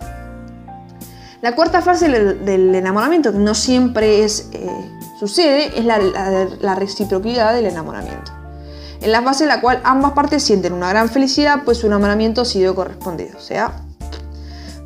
La 1.42 1.54
cuarta 1.54 1.80
fase 1.80 2.10
del, 2.10 2.74
enamoramiento, 2.74 3.32
que 3.32 3.38
no 3.38 3.54
siempre 3.54 4.24
es, 4.24 4.50
eh, 4.52 4.68
sucede, 5.18 5.78
es 5.78 5.84
la, 5.86 6.74
reciprocidad 6.74 7.54
del 7.54 7.64
enamoramiento. 7.64 8.32
En 9.00 9.10
la 9.10 9.22
fase 9.22 9.44
en 9.44 9.48
la 9.48 9.62
cual 9.62 9.80
ambas 9.82 10.12
partes 10.12 10.42
sienten 10.42 10.74
una 10.74 10.90
gran 10.90 11.08
felicidad, 11.08 11.62
pues 11.64 11.78
su 11.78 11.86
enamoramiento 11.86 12.42
ha 12.42 12.44
sido 12.44 12.74
correspondido. 12.74 13.38
O 13.38 13.40
sea, 13.40 13.72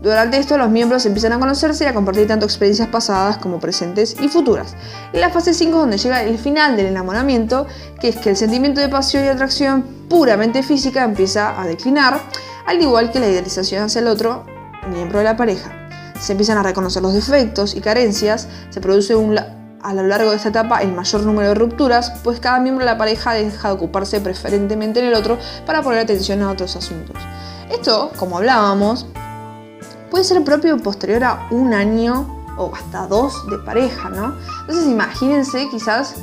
durante 0.00 0.38
esto 0.38 0.56
los 0.56 0.70
miembros 0.70 1.04
empiezan 1.06 1.32
a 1.32 1.40
conocerse 1.40 1.82
y 1.82 1.86
a 1.88 1.94
compartir 1.94 2.28
tanto 2.28 2.46
experiencias 2.46 2.86
pasadas 2.86 3.38
como 3.38 3.58
presentes 3.58 4.14
y 4.20 4.28
futuras. 4.28 4.76
En 5.12 5.22
la 5.22 5.30
fase 5.30 5.54
5 5.54 5.70
es 5.72 5.80
donde 5.80 5.98
llega 5.98 6.22
el 6.22 6.38
final 6.38 6.76
del 6.76 6.86
enamoramiento, 6.86 7.66
que 8.00 8.10
es 8.10 8.16
que 8.16 8.30
el 8.30 8.36
sentimiento 8.36 8.80
de 8.80 8.88
pasión 8.88 9.24
y 9.24 9.28
atracción 9.28 9.82
puramente 10.08 10.62
física 10.62 11.02
empieza 11.02 11.60
a 11.60 11.66
declinar, 11.66 12.20
al 12.64 12.80
igual 12.80 13.10
que 13.10 13.18
la 13.18 13.28
idealización 13.28 13.82
hacia 13.82 14.02
el 14.02 14.06
otro 14.06 14.44
miembro 14.88 15.18
de 15.18 15.24
la 15.24 15.36
pareja 15.36 15.83
se 16.24 16.32
empiezan 16.32 16.56
a 16.56 16.62
reconocer 16.62 17.02
los 17.02 17.12
defectos 17.12 17.74
y 17.74 17.82
carencias, 17.82 18.48
se 18.70 18.80
produce 18.80 19.14
a 19.82 19.92
lo 19.92 20.02
largo 20.04 20.30
de 20.30 20.36
esta 20.36 20.48
etapa 20.48 20.80
el 20.80 20.92
mayor 20.92 21.22
número 21.22 21.50
de 21.50 21.54
rupturas, 21.54 22.12
pues 22.22 22.40
cada 22.40 22.58
miembro 22.60 22.86
de 22.86 22.90
la 22.90 22.96
pareja 22.96 23.34
deja 23.34 23.68
de 23.68 23.74
ocuparse 23.74 24.22
preferentemente 24.22 25.00
en 25.00 25.06
el 25.06 25.14
otro 25.14 25.36
para 25.66 25.82
poner 25.82 25.98
atención 25.98 26.42
a 26.42 26.50
otros 26.50 26.76
asuntos. 26.76 27.14
Esto, 27.70 28.10
como 28.16 28.38
hablábamos, 28.38 29.06
puede 30.10 30.24
ser 30.24 30.42
propio 30.44 30.78
posterior 30.78 31.22
a 31.24 31.46
un 31.50 31.74
año 31.74 32.42
o 32.56 32.74
hasta 32.74 33.06
dos 33.06 33.46
de 33.50 33.58
pareja, 33.58 34.08
¿no? 34.08 34.34
Entonces 34.62 34.86
imagínense 34.86 35.68
quizás, 35.70 36.14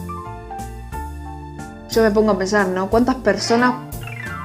yo 1.92 2.02
me 2.02 2.10
pongo 2.10 2.32
a 2.32 2.38
pensar, 2.40 2.68
¿no? 2.70 2.90
¿Cuántas 2.90 3.18
personas 3.18 3.91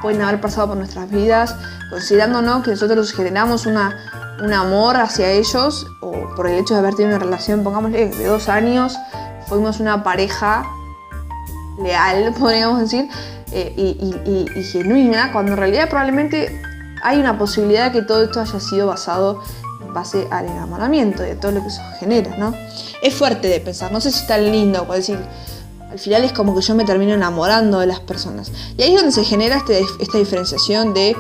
haber 0.09 0.40
pasado 0.40 0.69
por 0.69 0.77
nuestras 0.77 1.11
vidas 1.11 1.55
considerándonos 1.90 2.64
que 2.64 2.71
nosotros 2.71 3.12
generamos 3.12 3.66
una 3.66 3.97
un 4.42 4.53
amor 4.53 4.97
hacia 4.97 5.31
ellos 5.31 5.87
o 6.01 6.12
por 6.35 6.47
el 6.47 6.59
hecho 6.59 6.75
de 6.75 6.81
haber 6.81 6.95
tenido 6.95 7.16
una 7.16 7.25
relación, 7.25 7.62
pongámosle, 7.64 8.09
de 8.09 8.27
dos 8.27 8.49
años, 8.49 8.99
fuimos 9.47 9.81
una 9.81 10.03
pareja 10.03 10.66
leal, 11.83 12.35
podríamos 12.38 12.81
decir, 12.81 13.09
eh, 13.53 13.73
y, 13.77 14.62
genuina, 14.64 15.33
cuando 15.33 15.53
en 15.53 15.59
realidad 15.59 15.88
probablemente 15.88 16.61
hay 17.03 17.19
una 17.19 17.38
posibilidad 17.38 17.90
de 17.90 18.01
que 18.01 18.07
todo 18.07 18.25
esto 18.25 18.40
haya 18.40 18.61
sido 18.61 18.88
basado 18.88 19.42
en 19.81 19.95
base 19.95 20.27
al 20.31 20.47
enamoramiento 20.47 21.25
y 21.25 21.29
de 21.29 21.37
todo 21.37 21.53
lo 21.53 21.61
que 21.62 21.69
eso 21.69 21.83
genera, 22.01 22.37
¿no? 22.37 22.55
Es 23.03 23.14
fuerte 23.14 23.49
de 23.49 23.61
pensar, 23.61 23.92
no 23.92 24.01
sé 24.01 24.11
si 24.11 24.21
es 24.21 24.27
tan 24.27 24.51
lindo, 24.51 24.85
puedo 24.85 24.99
decir, 24.99 25.19
al 25.90 25.99
final 25.99 26.25
es 26.25 26.33
como 26.33 26.55
que 26.55 26.62
yo 26.62 26.75
me 26.75 26.85
termino 26.85 27.14
enamorando 27.14 27.79
de 27.79 27.87
las 27.87 28.01
personas. 28.01 28.51
Y 28.77 28.83
ahí 28.83 28.94
es 28.94 28.96
donde 28.96 29.12
se 29.12 29.25
genera 29.25 29.57
este, 29.57 29.85
esta 30.01 30.18
diferenciación 30.18 30.94
de 30.94 31.16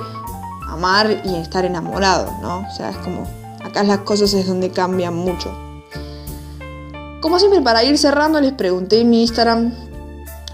amar 0.68 1.22
y 1.24 1.36
estar 1.36 1.64
enamorado, 1.64 2.30
¿no? 2.42 2.66
O 2.68 2.76
sea, 2.76 2.90
es 2.90 2.96
como, 2.98 3.26
acá 3.64 3.82
las 3.84 3.98
cosas 3.98 4.32
es 4.34 4.46
donde 4.46 4.70
cambian 4.70 5.14
mucho. 5.14 5.50
Como 7.20 7.38
siempre, 7.38 7.60
para 7.60 7.84
ir 7.84 7.96
cerrando, 7.98 8.40
les 8.40 8.52
pregunté 8.52 9.00
en 9.00 9.10
mi 9.10 9.22
Instagram 9.22 9.72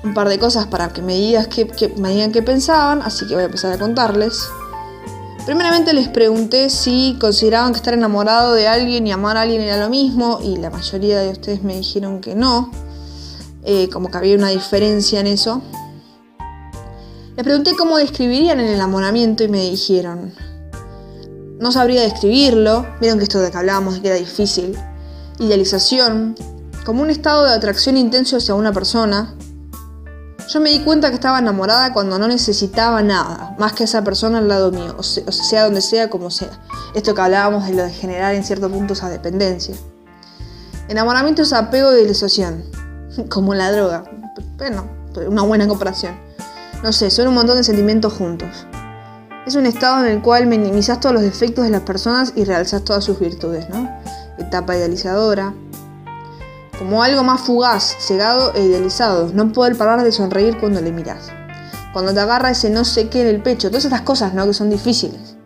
un 0.04 0.14
par 0.14 0.28
de 0.28 0.38
cosas 0.38 0.66
para 0.66 0.88
que 0.88 1.00
me, 1.00 1.14
digas 1.14 1.48
qué, 1.48 1.92
me 1.96 2.10
digan 2.10 2.32
qué 2.32 2.42
pensaban, 2.42 3.02
así 3.02 3.26
que 3.26 3.34
voy 3.34 3.42
a 3.42 3.46
empezar 3.46 3.72
a 3.72 3.78
contarles. 3.78 4.48
Primeramente 5.46 5.92
les 5.92 6.08
pregunté 6.08 6.70
si 6.70 7.16
consideraban 7.20 7.72
que 7.72 7.78
estar 7.78 7.94
enamorado 7.94 8.54
de 8.54 8.68
alguien 8.68 9.06
y 9.06 9.12
amar 9.12 9.36
a 9.36 9.42
alguien 9.42 9.60
era 9.60 9.78
lo 9.78 9.88
mismo, 9.88 10.38
y 10.42 10.56
la 10.56 10.70
mayoría 10.70 11.20
de 11.20 11.30
ustedes 11.30 11.62
me 11.62 11.76
dijeron 11.76 12.20
que 12.20 12.34
no, 12.34 12.70
eh, 13.64 13.88
como 13.88 14.10
que 14.10 14.18
había 14.18 14.36
una 14.36 14.48
diferencia 14.48 15.20
en 15.20 15.26
eso. 15.26 15.62
Les 17.36 17.44
pregunté 17.44 17.72
cómo 17.76 17.96
describirían 17.96 18.60
el 18.60 18.74
enamoramiento 18.74 19.42
y 19.42 19.48
me 19.48 19.62
dijeron, 19.62 20.34
no 21.58 21.72
sabría 21.72 22.02
describirlo, 22.02 22.86
vieron 23.00 23.18
que 23.18 23.24
esto 23.24 23.40
de 23.40 23.50
que 23.50 23.56
hablábamos 23.56 24.00
era 24.02 24.16
difícil, 24.16 24.76
idealización, 25.38 26.34
como 26.84 27.02
un 27.02 27.10
estado 27.10 27.44
de 27.44 27.52
atracción 27.52 27.96
intenso 27.96 28.36
hacia 28.36 28.54
una 28.54 28.72
persona. 28.72 29.34
Yo 30.48 30.60
me 30.60 30.70
di 30.70 30.80
cuenta 30.80 31.08
que 31.08 31.14
estaba 31.14 31.38
enamorada 31.38 31.92
cuando 31.92 32.18
no 32.18 32.26
necesitaba 32.26 33.00
nada, 33.02 33.54
más 33.58 33.72
que 33.72 33.84
esa 33.84 34.02
persona 34.02 34.38
al 34.38 34.48
lado 34.48 34.72
mío, 34.72 34.96
o 34.98 35.02
sea, 35.02 35.64
donde 35.64 35.80
sea, 35.80 36.10
como 36.10 36.30
sea. 36.30 36.50
Esto 36.94 37.14
que 37.14 37.20
hablábamos 37.20 37.64
de 37.66 37.74
lo 37.74 37.84
de 37.84 37.92
generar 37.92 38.34
en 38.34 38.44
cierto 38.44 38.68
punto 38.68 38.94
esa 38.94 39.08
dependencia. 39.08 39.76
Enamoramiento 40.88 41.42
es 41.42 41.52
apego 41.52 41.90
de 41.90 42.00
idealización, 42.00 42.64
como 43.28 43.54
la 43.54 43.70
droga. 43.72 44.04
Bueno, 44.56 44.86
una 45.26 45.42
buena 45.42 45.68
comparación. 45.68 46.16
No 46.82 46.92
sé, 46.92 47.10
son 47.10 47.28
un 47.28 47.34
montón 47.34 47.56
de 47.56 47.64
sentimientos 47.64 48.12
juntos. 48.12 48.66
Es 49.46 49.54
un 49.56 49.66
estado 49.66 50.04
en 50.04 50.12
el 50.12 50.22
cual 50.22 50.46
minimizas 50.46 51.00
todos 51.00 51.14
los 51.14 51.22
defectos 51.22 51.64
de 51.64 51.70
las 51.70 51.82
personas 51.82 52.32
y 52.36 52.44
realzas 52.44 52.84
todas 52.84 53.04
sus 53.04 53.18
virtudes, 53.18 53.68
¿no? 53.70 53.90
Etapa 54.38 54.76
idealizadora. 54.76 55.54
Como 56.78 57.02
algo 57.02 57.22
más 57.22 57.40
fugaz, 57.40 57.96
cegado 58.00 58.52
e 58.54 58.64
idealizado. 58.64 59.30
No 59.32 59.52
poder 59.52 59.76
parar 59.76 60.02
de 60.02 60.12
sonreír 60.12 60.58
cuando 60.58 60.80
le 60.80 60.92
miras. 60.92 61.30
Cuando 61.92 62.14
te 62.14 62.20
agarra 62.20 62.50
ese 62.50 62.70
no 62.70 62.84
sé 62.84 63.08
qué 63.08 63.22
en 63.22 63.28
el 63.28 63.42
pecho. 63.42 63.68
Todas 63.68 63.84
estas 63.84 64.02
cosas, 64.02 64.32
¿no? 64.34 64.46
Que 64.46 64.54
son 64.54 64.70
difíciles. 64.70 65.36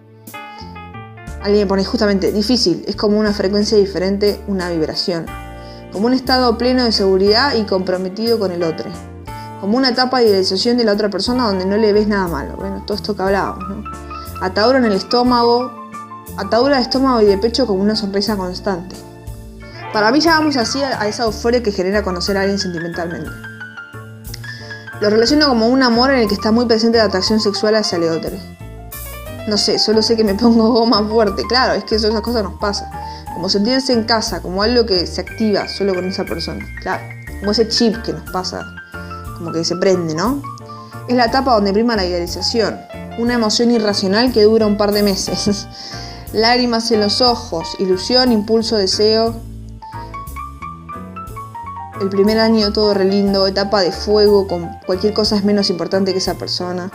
Alguien 1.43 1.67
pone 1.67 1.85
justamente 1.85 2.33
difícil. 2.33 2.85
Es 2.87 2.97
como 2.97 3.19
una 3.19 3.33
frecuencia 3.33 3.79
diferente, 3.79 4.41
una 4.47 4.71
vibración. 4.71 5.27
Como 5.93 6.07
un 6.07 6.13
estado 6.13 6.59
pleno 6.59 6.85
de 6.85 6.93
seguridad 6.93 7.55
y 7.55 7.65
comprometido 7.65 8.39
con 8.39 8.53
el 8.53 8.63
otro 8.63 8.91
como 9.61 9.79
una 9.79 9.89
etapa 9.89 10.21
de 10.21 10.29
idealización 10.29 10.77
de 10.77 10.85
la 10.85 10.93
otra 10.93 11.09
persona 11.11 11.47
donde 11.47 11.67
no 11.67 11.77
le 11.77 11.93
ves 11.93 12.07
nada 12.07 12.29
malo. 12.29 12.55
Bueno, 12.57 12.83
todo 12.87 12.97
esto 12.97 13.17
que 13.17 13.23
hablábamos, 13.23 13.69
¿no? 13.69 13.85
Atadura 14.41 14.79
en 14.79 14.85
el 14.85 14.93
estómago, 14.93 15.89
atadura 16.37 16.77
de 16.77 16.83
estómago 16.83 17.21
y 17.23 17.25
de 17.25 17.39
pecho 17.39 17.67
como 17.67 17.83
una 17.83 17.97
sonrisa 17.97 18.37
constante. 18.37 18.95
Para 19.93 20.13
mí 20.13 20.21
ya 20.21 20.39
vamos 20.39 20.57
así 20.57 20.83
a 20.83 21.07
esa 21.09 21.25
euforia 21.25 21.63
que 21.63 21.73
genera 21.73 22.03
conocer 22.03 22.37
a 22.37 22.43
alguien 22.43 22.59
sentimentalmente. 22.59 23.31
Lo 25.01 25.11
relaciono 25.11 25.49
como 25.49 25.69
un 25.69 25.83
amor 25.83 26.11
en 26.11 26.21
el 26.21 26.29
que 26.29 26.35
está 26.35 26.53
muy 26.53 26.67
presente 26.67 26.99
la 26.99 27.05
atracción 27.05 27.41
sexual 27.41 27.75
hacia 27.77 27.97
el 27.97 28.05
otro. 28.05 28.33
No 29.49 29.57
sé, 29.57 29.79
solo 29.79 30.03
sé 30.03 30.17
que 30.17 30.25
me 30.25 30.35
pongo 30.35 30.71
goma 30.71 31.03
fuerte. 31.09 31.45
Claro, 31.49 31.73
es 31.73 31.85
que 31.85 31.95
esas 31.95 32.21
cosas 32.21 32.43
nos 32.43 32.55
pasan. 32.55 32.91
Como 33.37 33.51
sentirse 33.51 33.93
en 33.93 34.05
casa, 34.05 34.41
como 34.41 34.63
algo 34.63 34.87
que 34.87 35.07
se 35.07 35.21
activa 35.21 35.69
solo 35.69 35.95
con 35.95 36.09
esa 36.09 36.25
persona. 36.25 36.67
Claro, 36.81 37.05
como 37.41 37.51
ese 37.51 37.69
chip 37.69 37.95
que 38.01 38.15
nos 38.15 38.31
pasa 38.31 38.67
como 39.37 39.53
que 39.53 39.63
se 39.63 39.77
prende, 39.77 40.15
¿no? 40.15 40.41
Es 41.07 41.15
la 41.15 41.27
etapa 41.27 41.53
donde 41.53 41.75
prima 41.75 41.97
la 41.97 42.07
idealización, 42.07 42.81
una 43.19 43.35
emoción 43.35 43.71
irracional 43.73 44.33
que 44.33 44.45
dura 44.45 44.67
un 44.67 44.79
par 44.79 44.93
de 44.93 45.03
meses. 45.03 45.69
Lágrimas 46.33 46.91
en 46.93 47.01
los 47.01 47.21
ojos, 47.21 47.77
ilusión, 47.79 48.33
impulso, 48.33 48.79
deseo. 48.79 49.37
El 52.01 52.09
primer 52.09 52.39
año 52.39 52.73
todo 52.73 52.95
re 52.95 53.05
lindo, 53.05 53.47
etapa 53.47 53.83
de 53.83 53.93
fuego, 53.93 54.49
con 54.49 54.71
cualquier 54.87 55.13
cosa 55.13 55.37
es 55.37 55.45
menos 55.45 55.69
importante 55.69 56.13
que 56.13 56.21
esa 56.21 56.37
persona. 56.37 56.91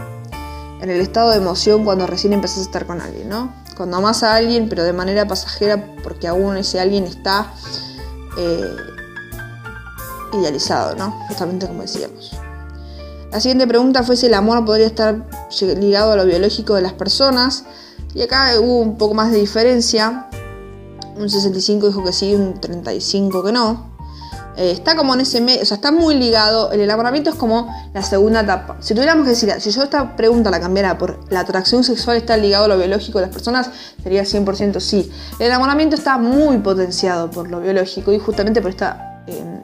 En 0.81 0.89
el 0.89 1.01
estado 1.01 1.29
de 1.29 1.37
emoción 1.37 1.85
cuando 1.85 2.07
recién 2.07 2.33
empezás 2.33 2.57
a 2.57 2.61
estar 2.61 2.87
con 2.87 2.99
alguien, 2.99 3.29
¿no? 3.29 3.60
Cuando 3.81 3.97
amas 3.97 4.21
a 4.21 4.35
alguien, 4.35 4.69
pero 4.69 4.83
de 4.83 4.93
manera 4.93 5.25
pasajera, 5.25 5.95
porque 6.03 6.27
aún 6.27 6.55
ese 6.55 6.79
alguien 6.79 7.05
está 7.05 7.51
eh, 8.37 8.75
idealizado, 10.33 10.95
¿no? 10.95 11.09
Justamente 11.27 11.65
como 11.65 11.81
decíamos. 11.81 12.31
La 13.31 13.39
siguiente 13.39 13.65
pregunta 13.65 14.03
fue 14.03 14.17
si 14.17 14.27
el 14.27 14.35
amor 14.35 14.63
podría 14.65 14.85
estar 14.85 15.25
ligado 15.79 16.11
a 16.11 16.15
lo 16.15 16.25
biológico 16.25 16.75
de 16.75 16.83
las 16.83 16.93
personas. 16.93 17.63
Y 18.13 18.21
acá 18.21 18.51
hubo 18.59 18.81
un 18.81 18.99
poco 18.99 19.15
más 19.15 19.31
de 19.31 19.39
diferencia. 19.39 20.29
Un 21.17 21.27
65 21.27 21.87
dijo 21.87 22.03
que 22.03 22.13
sí, 22.13 22.35
un 22.35 22.61
35 22.61 23.43
que 23.43 23.51
no. 23.51 23.90
Eh, 24.57 24.71
está 24.71 24.95
como 24.95 25.13
en 25.13 25.21
ese 25.21 25.39
medio, 25.39 25.61
o 25.61 25.65
sea, 25.65 25.75
está 25.75 25.91
muy 25.91 26.15
ligado. 26.15 26.71
El 26.71 26.81
enamoramiento 26.81 27.29
es 27.29 27.35
como 27.35 27.73
la 27.93 28.03
segunda 28.03 28.41
etapa. 28.41 28.77
Si 28.79 28.93
tuviéramos 28.93 29.23
que 29.23 29.31
decir, 29.31 29.53
si 29.59 29.71
yo 29.71 29.83
esta 29.83 30.15
pregunta 30.15 30.51
la 30.51 30.59
cambiara 30.59 30.97
por 30.97 31.31
la 31.31 31.41
atracción 31.41 31.83
sexual 31.83 32.17
está 32.17 32.35
ligado 32.37 32.65
a 32.65 32.67
lo 32.67 32.77
biológico 32.77 33.19
de 33.19 33.25
las 33.25 33.33
personas, 33.33 33.69
sería 34.03 34.23
100% 34.23 34.79
sí. 34.79 35.11
El 35.39 35.47
enamoramiento 35.47 35.95
está 35.95 36.17
muy 36.17 36.57
potenciado 36.57 37.29
por 37.29 37.49
lo 37.49 37.61
biológico 37.61 38.11
y 38.11 38.19
justamente 38.19 38.61
por 38.61 38.71
esta 38.71 39.23
eh, 39.27 39.61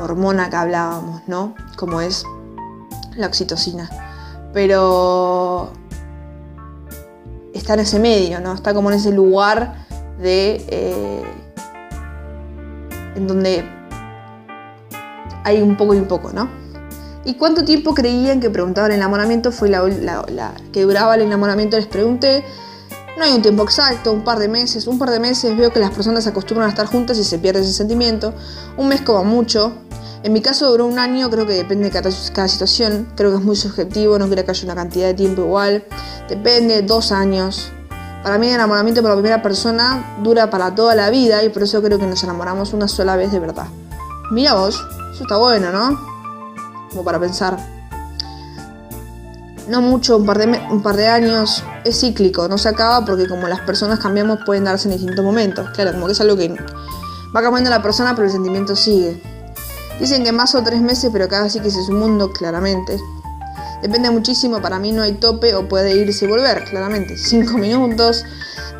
hormona 0.00 0.50
que 0.50 0.56
hablábamos, 0.56 1.22
¿no? 1.26 1.54
Como 1.76 2.00
es 2.00 2.24
la 3.16 3.28
oxitocina. 3.28 3.88
Pero 4.52 5.72
está 7.54 7.74
en 7.74 7.80
ese 7.80 8.00
medio, 8.00 8.40
¿no? 8.40 8.54
Está 8.54 8.74
como 8.74 8.90
en 8.90 8.96
ese 8.98 9.12
lugar 9.12 9.86
de. 10.18 10.64
Eh, 10.68 11.24
en 13.16 13.26
donde 13.26 13.79
hay 15.44 15.62
un 15.62 15.76
poco 15.76 15.94
y 15.94 15.98
un 15.98 16.06
poco, 16.06 16.32
¿no? 16.32 16.48
¿Y 17.24 17.34
cuánto 17.34 17.64
tiempo 17.64 17.94
creían 17.94 18.40
que 18.40 18.48
preguntaban 18.48 18.92
el 18.92 18.98
enamoramiento? 18.98 19.52
Fue 19.52 19.68
la, 19.68 19.82
la, 19.82 20.54
que 20.72 20.82
duraba 20.82 21.14
el 21.16 21.22
enamoramiento, 21.22 21.76
les 21.76 21.86
pregunté. 21.86 22.44
No 23.18 23.24
hay 23.24 23.32
un 23.32 23.42
tiempo 23.42 23.62
exacto, 23.62 24.12
un 24.12 24.24
par 24.24 24.38
de 24.38 24.48
meses. 24.48 24.86
Un 24.86 24.98
par 24.98 25.10
de 25.10 25.20
meses 25.20 25.54
veo 25.56 25.70
que 25.70 25.80
las 25.80 25.90
personas 25.90 26.24
se 26.24 26.30
acostumbran 26.30 26.68
a 26.68 26.70
estar 26.70 26.86
juntas 26.86 27.18
y 27.18 27.24
se 27.24 27.38
pierde 27.38 27.60
ese 27.60 27.74
sentimiento. 27.74 28.32
Un 28.78 28.88
mes 28.88 29.02
como 29.02 29.24
mucho. 29.24 29.74
En 30.22 30.32
mi 30.32 30.40
caso 30.40 30.70
duró 30.70 30.86
un 30.86 30.98
año, 30.98 31.30
creo 31.30 31.46
que 31.46 31.54
depende 31.54 31.84
de 31.84 31.90
cada, 31.90 32.10
situación, 32.10 33.08
creo 33.16 33.30
que 33.30 33.38
es 33.38 33.42
muy 33.42 33.56
subjetivo, 33.56 34.18
no 34.18 34.28
creo 34.28 34.44
que 34.44 34.50
haya 34.50 34.64
una 34.64 34.74
cantidad 34.74 35.06
de 35.06 35.14
tiempo 35.14 35.42
igual. 35.42 35.84
Depende, 36.28 36.82
dos 36.82 37.10
años. 37.10 37.70
Para 38.22 38.36
mí 38.36 38.48
el 38.48 38.54
enamoramiento 38.54 39.00
por 39.00 39.10
la 39.10 39.16
primera 39.16 39.42
persona 39.42 40.18
dura 40.22 40.50
para 40.50 40.74
toda 40.74 40.94
la 40.94 41.08
vida 41.08 41.42
y 41.42 41.48
por 41.48 41.62
eso 41.62 41.82
creo 41.82 41.98
que 41.98 42.06
nos 42.06 42.22
enamoramos 42.22 42.74
una 42.74 42.86
sola 42.86 43.16
vez 43.16 43.32
de 43.32 43.38
verdad. 43.40 43.66
Mira 44.30 44.54
vos, 44.54 44.78
eso 45.20 45.24
está 45.24 45.36
bueno, 45.36 45.70
¿no? 45.70 46.00
Como 46.88 47.04
para 47.04 47.20
pensar. 47.20 47.58
No 49.68 49.82
mucho, 49.82 50.16
un 50.16 50.24
par, 50.24 50.38
de 50.38 50.46
un 50.70 50.82
par 50.82 50.96
de 50.96 51.08
años, 51.08 51.62
es 51.84 52.00
cíclico, 52.00 52.48
no 52.48 52.56
se 52.56 52.70
acaba 52.70 53.04
porque 53.04 53.28
como 53.28 53.46
las 53.46 53.60
personas 53.60 53.98
cambiamos 53.98 54.38
pueden 54.46 54.64
darse 54.64 54.88
en 54.88 54.96
distintos 54.96 55.22
momentos. 55.22 55.68
Claro, 55.74 55.92
como 55.92 56.06
que 56.06 56.12
es 56.12 56.20
algo 56.22 56.38
que 56.38 56.48
va 57.36 57.42
cambiando 57.42 57.68
la 57.68 57.82
persona 57.82 58.14
pero 58.14 58.28
el 58.28 58.32
sentimiento 58.32 58.74
sigue. 58.74 59.22
Dicen 60.00 60.24
que 60.24 60.32
más 60.32 60.54
o 60.54 60.62
tres 60.62 60.80
meses, 60.80 61.10
pero 61.12 61.28
cada 61.28 61.50
sí 61.50 61.60
que 61.60 61.68
es 61.68 61.76
un 61.76 61.98
mundo, 61.98 62.32
claramente. 62.32 62.98
Depende 63.82 64.10
muchísimo, 64.10 64.62
para 64.62 64.78
mí 64.78 64.90
no 64.90 65.02
hay 65.02 65.12
tope 65.12 65.54
o 65.54 65.68
puede 65.68 65.94
irse 65.96 66.24
y 66.24 66.28
volver, 66.28 66.64
claramente. 66.64 67.18
Cinco 67.18 67.52
minutos. 67.58 68.24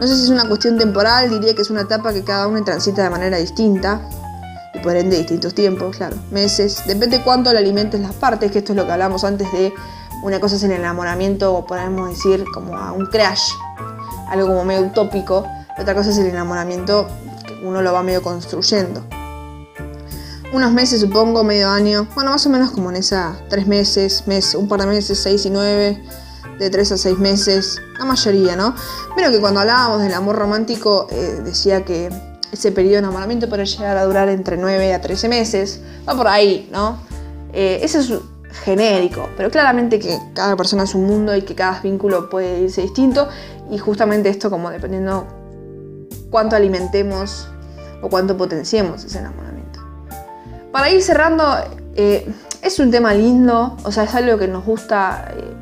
No 0.00 0.06
sé 0.06 0.16
si 0.16 0.24
es 0.24 0.30
una 0.30 0.48
cuestión 0.48 0.78
temporal, 0.78 1.28
diría 1.28 1.54
que 1.54 1.60
es 1.60 1.68
una 1.68 1.82
etapa 1.82 2.14
que 2.14 2.24
cada 2.24 2.46
uno 2.46 2.64
transita 2.64 3.02
de 3.02 3.10
manera 3.10 3.36
distinta. 3.36 4.00
Por 4.82 4.96
ende 4.96 5.18
distintos 5.18 5.54
tiempos, 5.54 5.96
claro. 5.96 6.16
Meses. 6.30 6.82
Depende 6.86 7.22
cuánto 7.22 7.52
le 7.52 7.58
alimentes 7.58 8.00
las 8.00 8.14
partes, 8.14 8.50
que 8.50 8.58
esto 8.58 8.72
es 8.72 8.76
lo 8.76 8.86
que 8.86 8.92
hablamos 8.92 9.24
antes 9.24 9.50
de 9.52 9.72
una 10.22 10.40
cosa 10.40 10.56
es 10.56 10.62
el 10.62 10.72
enamoramiento, 10.72 11.54
o 11.54 11.66
podemos 11.66 12.10
decir 12.10 12.44
como 12.52 12.76
a 12.76 12.92
un 12.92 13.06
crash, 13.06 13.52
algo 14.28 14.48
como 14.48 14.64
medio 14.64 14.82
utópico. 14.82 15.46
Otra 15.78 15.94
cosa 15.94 16.10
es 16.10 16.18
el 16.18 16.26
enamoramiento 16.26 17.06
que 17.46 17.66
uno 17.66 17.82
lo 17.82 17.92
va 17.92 18.02
medio 18.02 18.22
construyendo 18.22 19.02
unos 20.52 20.72
meses, 20.72 21.00
supongo, 21.00 21.44
medio 21.44 21.68
año. 21.68 22.08
Bueno, 22.14 22.30
más 22.30 22.44
o 22.46 22.50
menos 22.50 22.70
como 22.70 22.90
en 22.90 22.96
esa 22.96 23.36
tres 23.48 23.66
meses, 23.66 24.24
mes, 24.26 24.54
un 24.54 24.68
par 24.68 24.80
de 24.80 24.86
meses, 24.86 25.18
seis 25.18 25.46
y 25.46 25.50
nueve, 25.50 26.02
de 26.58 26.70
tres 26.70 26.92
a 26.92 26.98
seis 26.98 27.18
meses, 27.18 27.80
la 27.98 28.04
mayoría, 28.04 28.56
¿no? 28.56 28.74
Pero 29.16 29.30
que 29.30 29.40
cuando 29.40 29.60
hablábamos 29.60 30.02
del 30.02 30.12
amor 30.12 30.36
romántico 30.36 31.06
eh, 31.10 31.40
decía 31.44 31.84
que 31.84 32.10
ese 32.52 32.72
periodo 32.72 32.94
de 32.94 32.98
enamoramiento 32.98 33.48
puede 33.48 33.64
llegar 33.64 33.96
a 33.96 34.04
durar 34.04 34.28
entre 34.28 34.56
9 34.56 34.94
a 34.94 35.00
13 35.00 35.28
meses. 35.28 35.80
Va 36.08 36.16
por 36.16 36.28
ahí, 36.28 36.68
¿no? 36.72 36.98
Eh, 37.52 37.80
ese 37.82 38.00
es 38.00 38.12
genérico, 38.64 39.28
pero 39.36 39.50
claramente 39.50 39.98
que 39.98 40.18
cada 40.34 40.56
persona 40.56 40.84
es 40.84 40.94
un 40.94 41.04
mundo 41.04 41.34
y 41.36 41.42
que 41.42 41.54
cada 41.54 41.80
vínculo 41.80 42.28
puede 42.28 42.60
irse 42.60 42.82
distinto 42.82 43.28
y 43.70 43.78
justamente 43.78 44.28
esto 44.28 44.50
como 44.50 44.70
dependiendo 44.70 45.26
cuánto 46.30 46.56
alimentemos 46.56 47.48
o 48.02 48.08
cuánto 48.08 48.36
potenciemos 48.36 49.04
ese 49.04 49.18
enamoramiento. 49.18 49.80
Para 50.72 50.90
ir 50.90 51.02
cerrando, 51.02 51.44
eh, 51.94 52.32
es 52.62 52.78
un 52.78 52.90
tema 52.90 53.14
lindo, 53.14 53.76
o 53.84 53.92
sea, 53.92 54.04
es 54.04 54.14
algo 54.14 54.38
que 54.38 54.48
nos 54.48 54.64
gusta 54.64 55.32
eh, 55.36 55.54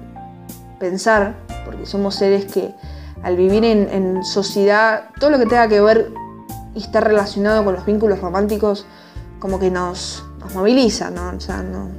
pensar, 0.79 1.37
porque 1.65 1.87
somos 1.87 2.15
seres 2.15 2.47
que 2.47 2.75
al 3.23 3.37
vivir 3.37 3.65
en, 3.65 4.23
sociedad, 4.23 5.11
todo 5.19 5.31
lo 5.31 5.39
que 5.39 5.47
tenga 5.47 5.69
que 5.69 5.81
ver 5.81 6.13
y 6.75 6.79
estar 6.81 7.05
relacionado 7.05 7.65
con 7.65 7.75
los 7.75 7.87
vínculos 7.87 8.21
románticos, 8.21 8.87
como 9.39 9.59
que 9.59 9.71
nos, 9.71 10.25
moviliza, 10.55 11.11
¿no? 11.11 11.31
O 11.37 11.41
sea, 11.41 11.63
no. 11.63 11.91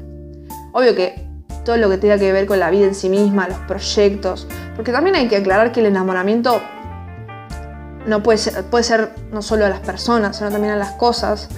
Obvio 0.74 0.96
que 0.96 1.28
todo 1.66 1.78
lo 1.78 1.90
que 1.90 1.98
tenga 1.98 2.18
que 2.18 2.32
ver 2.32 2.46
con 2.46 2.60
la 2.60 2.70
vida 2.70 2.86
en 2.86 2.96
sí 2.96 3.10
misma, 3.10 3.48
los 3.48 3.60
proyectos, 3.60 4.48
porque 4.76 4.92
también 4.92 5.16
hay 5.16 5.28
que 5.28 5.38
aclarar 5.38 5.72
que 5.72 5.82
el 5.82 5.88
enamoramiento 5.88 6.62
no 8.08 8.24
puede 8.24 8.38
ser, 8.38 8.64
puede 8.66 8.84
ser 8.84 9.14
no 9.32 9.42
solo 9.42 9.66
a 9.66 9.70
las 9.70 9.82
personas, 9.82 10.38
sino 10.38 10.50
también 10.50 10.74
a 10.74 10.78
las 10.78 10.94
cosas 10.94 11.50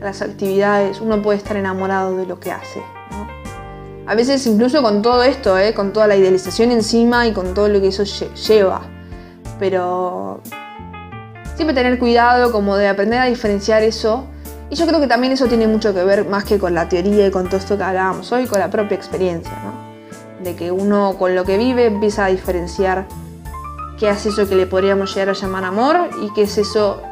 las 0.00 0.22
actividades, 0.22 1.00
uno 1.00 1.22
puede 1.22 1.38
estar 1.38 1.56
enamorado 1.56 2.16
de 2.16 2.26
lo 2.26 2.38
que 2.38 2.52
hace. 2.52 2.82
A 4.06 4.14
veces 4.14 4.46
incluso 4.46 4.82
con 4.82 5.00
todo 5.00 5.22
esto, 5.22 5.58
¿eh? 5.58 5.72
con 5.72 5.92
toda 5.92 6.06
la 6.06 6.14
idealización 6.14 6.70
encima 6.72 7.26
y 7.26 7.32
con 7.32 7.54
todo 7.54 7.68
lo 7.68 7.80
que 7.80 7.88
eso 7.88 8.04
lleva. 8.04 8.82
Pero 9.58 10.42
siempre 11.54 11.74
tener 11.74 11.98
cuidado 11.98 12.52
como 12.52 12.76
de 12.76 12.88
aprender 12.88 13.20
a 13.20 13.24
diferenciar 13.24 13.82
eso. 13.82 14.26
Y 14.70 14.76
yo 14.76 14.86
creo 14.86 15.00
que 15.00 15.06
también 15.06 15.32
eso 15.32 15.46
tiene 15.46 15.66
mucho 15.66 15.94
que 15.94 16.02
ver 16.04 16.26
más 16.26 16.44
que 16.44 16.58
con 16.58 16.74
la 16.74 16.88
teoría 16.88 17.26
y 17.26 17.30
con 17.30 17.46
todo 17.46 17.58
esto 17.58 17.76
que 17.76 17.84
hablábamos 17.84 18.32
hoy, 18.32 18.46
con 18.46 18.58
la 18.58 18.70
propia 18.70 18.96
experiencia. 18.96 19.52
De 20.42 20.56
que 20.56 20.70
uno 20.70 21.16
con 21.18 21.34
lo 21.34 21.44
que 21.44 21.58
vive 21.58 21.86
empieza 21.86 22.24
a 22.24 22.28
diferenciar 22.28 23.06
qué 23.98 24.10
es 24.10 24.26
eso 24.26 24.48
que 24.48 24.56
le 24.56 24.66
podríamos 24.66 25.14
llegar 25.14 25.30
a 25.30 25.32
llamar 25.32 25.64
amor 25.64 26.10
y 26.22 26.32
qué 26.34 26.42
es 26.42 26.58
eso 26.58 27.02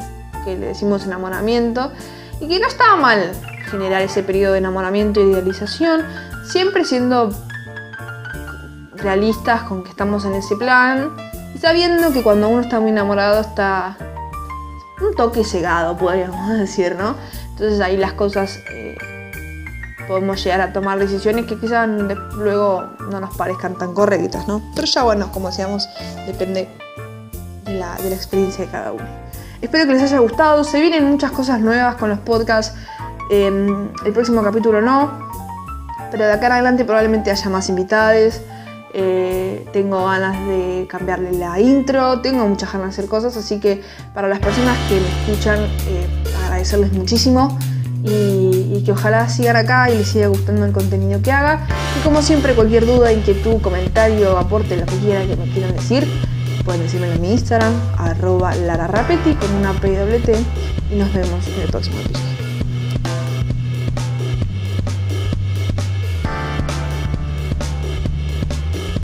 que 0.44 0.56
le 0.56 0.66
decimos 0.66 1.04
enamoramiento 1.04 1.92
y 2.40 2.48
que 2.48 2.58
no 2.58 2.66
estaba 2.66 2.96
mal 2.96 3.32
generar 3.70 4.02
ese 4.02 4.22
periodo 4.22 4.52
de 4.52 4.58
enamoramiento 4.58 5.20
y 5.20 5.30
idealización, 5.30 6.02
siempre 6.44 6.84
siendo 6.84 7.32
realistas 8.96 9.62
con 9.62 9.84
que 9.84 9.90
estamos 9.90 10.24
en 10.24 10.34
ese 10.34 10.56
plan 10.56 11.10
y 11.54 11.58
sabiendo 11.58 12.12
que 12.12 12.22
cuando 12.22 12.48
uno 12.48 12.60
está 12.60 12.80
muy 12.80 12.90
enamorado 12.90 13.40
está 13.40 13.96
un 15.02 15.14
toque 15.14 15.44
cegado, 15.44 15.96
podríamos 15.96 16.48
decir, 16.58 16.96
¿no? 16.96 17.14
Entonces 17.50 17.80
ahí 17.80 17.96
las 17.96 18.12
cosas 18.12 18.60
eh, 18.70 18.96
podemos 20.08 20.42
llegar 20.42 20.60
a 20.60 20.72
tomar 20.72 20.98
decisiones 20.98 21.46
que 21.46 21.58
quizás 21.58 21.88
luego 21.88 22.84
no 23.10 23.20
nos 23.20 23.36
parezcan 23.36 23.76
tan 23.76 23.94
correctas, 23.94 24.48
¿no? 24.48 24.62
Pero 24.74 24.86
ya 24.86 25.02
bueno, 25.02 25.30
como 25.32 25.48
decíamos, 25.48 25.88
depende 26.26 26.68
de 27.64 27.74
la, 27.74 27.96
de 27.96 28.10
la 28.10 28.16
experiencia 28.16 28.64
de 28.64 28.70
cada 28.70 28.92
uno. 28.92 29.22
Espero 29.62 29.86
que 29.86 29.92
les 29.92 30.02
haya 30.02 30.18
gustado. 30.18 30.64
Se 30.64 30.80
vienen 30.80 31.04
muchas 31.04 31.30
cosas 31.30 31.60
nuevas 31.60 31.94
con 31.94 32.10
los 32.10 32.18
podcasts. 32.18 32.74
Em, 33.30 33.88
el 34.04 34.12
próximo 34.12 34.42
capítulo 34.42 34.80
no. 34.80 35.30
Pero 36.10 36.24
de 36.24 36.32
acá 36.32 36.46
en 36.46 36.52
adelante 36.52 36.84
probablemente 36.84 37.30
haya 37.30 37.48
más 37.48 37.68
invitados. 37.68 38.40
Eh, 38.94 39.66
tengo 39.72 40.04
ganas 40.04 40.46
de 40.46 40.86
cambiarle 40.88 41.32
la 41.32 41.60
intro. 41.60 42.20
Tengo 42.20 42.46
muchas 42.46 42.72
ganas 42.72 42.88
de 42.88 42.92
hacer 42.92 43.10
cosas. 43.10 43.36
Así 43.36 43.60
que 43.60 43.82
para 44.14 44.28
las 44.28 44.38
personas 44.38 44.76
que 44.88 45.00
me 45.00 45.08
escuchan, 45.08 45.60
eh, 45.88 46.06
agradecerles 46.44 46.92
muchísimo. 46.92 47.58
Y, 48.04 48.74
y, 48.74 48.82
que 48.84 48.90
ojalá 48.90 49.28
sigan 49.28 49.54
acá 49.54 49.88
y 49.88 49.96
les 49.96 50.08
siga 50.08 50.26
gustando 50.26 50.64
el 50.64 50.72
contenido 50.72 51.22
que 51.22 51.30
haga. 51.30 51.66
Y 51.96 52.02
como 52.02 52.20
siempre, 52.20 52.54
cualquier 52.54 52.84
duda, 52.84 53.12
inquietud, 53.12 53.60
comentario, 53.62 54.36
aporte, 54.38 54.76
lo 54.76 54.86
que 54.86 54.96
quieran 54.96 55.28
que 55.28 55.36
me 55.36 55.44
quieran 55.52 55.72
decir, 55.72 56.08
Pueden 56.64 56.82
decirme 56.82 57.12
en 57.12 57.20
mi 57.20 57.32
Instagram, 57.32 57.72
arroba 57.98 58.54
lararapeti 58.54 59.34
con 59.34 59.52
una 59.54 59.72
PWT 59.72 60.28
y 60.92 60.96
nos 60.96 61.12
vemos 61.12 61.46
en 61.48 61.60
el 61.60 61.68
próximo 61.68 61.98
episodio. 62.00 62.41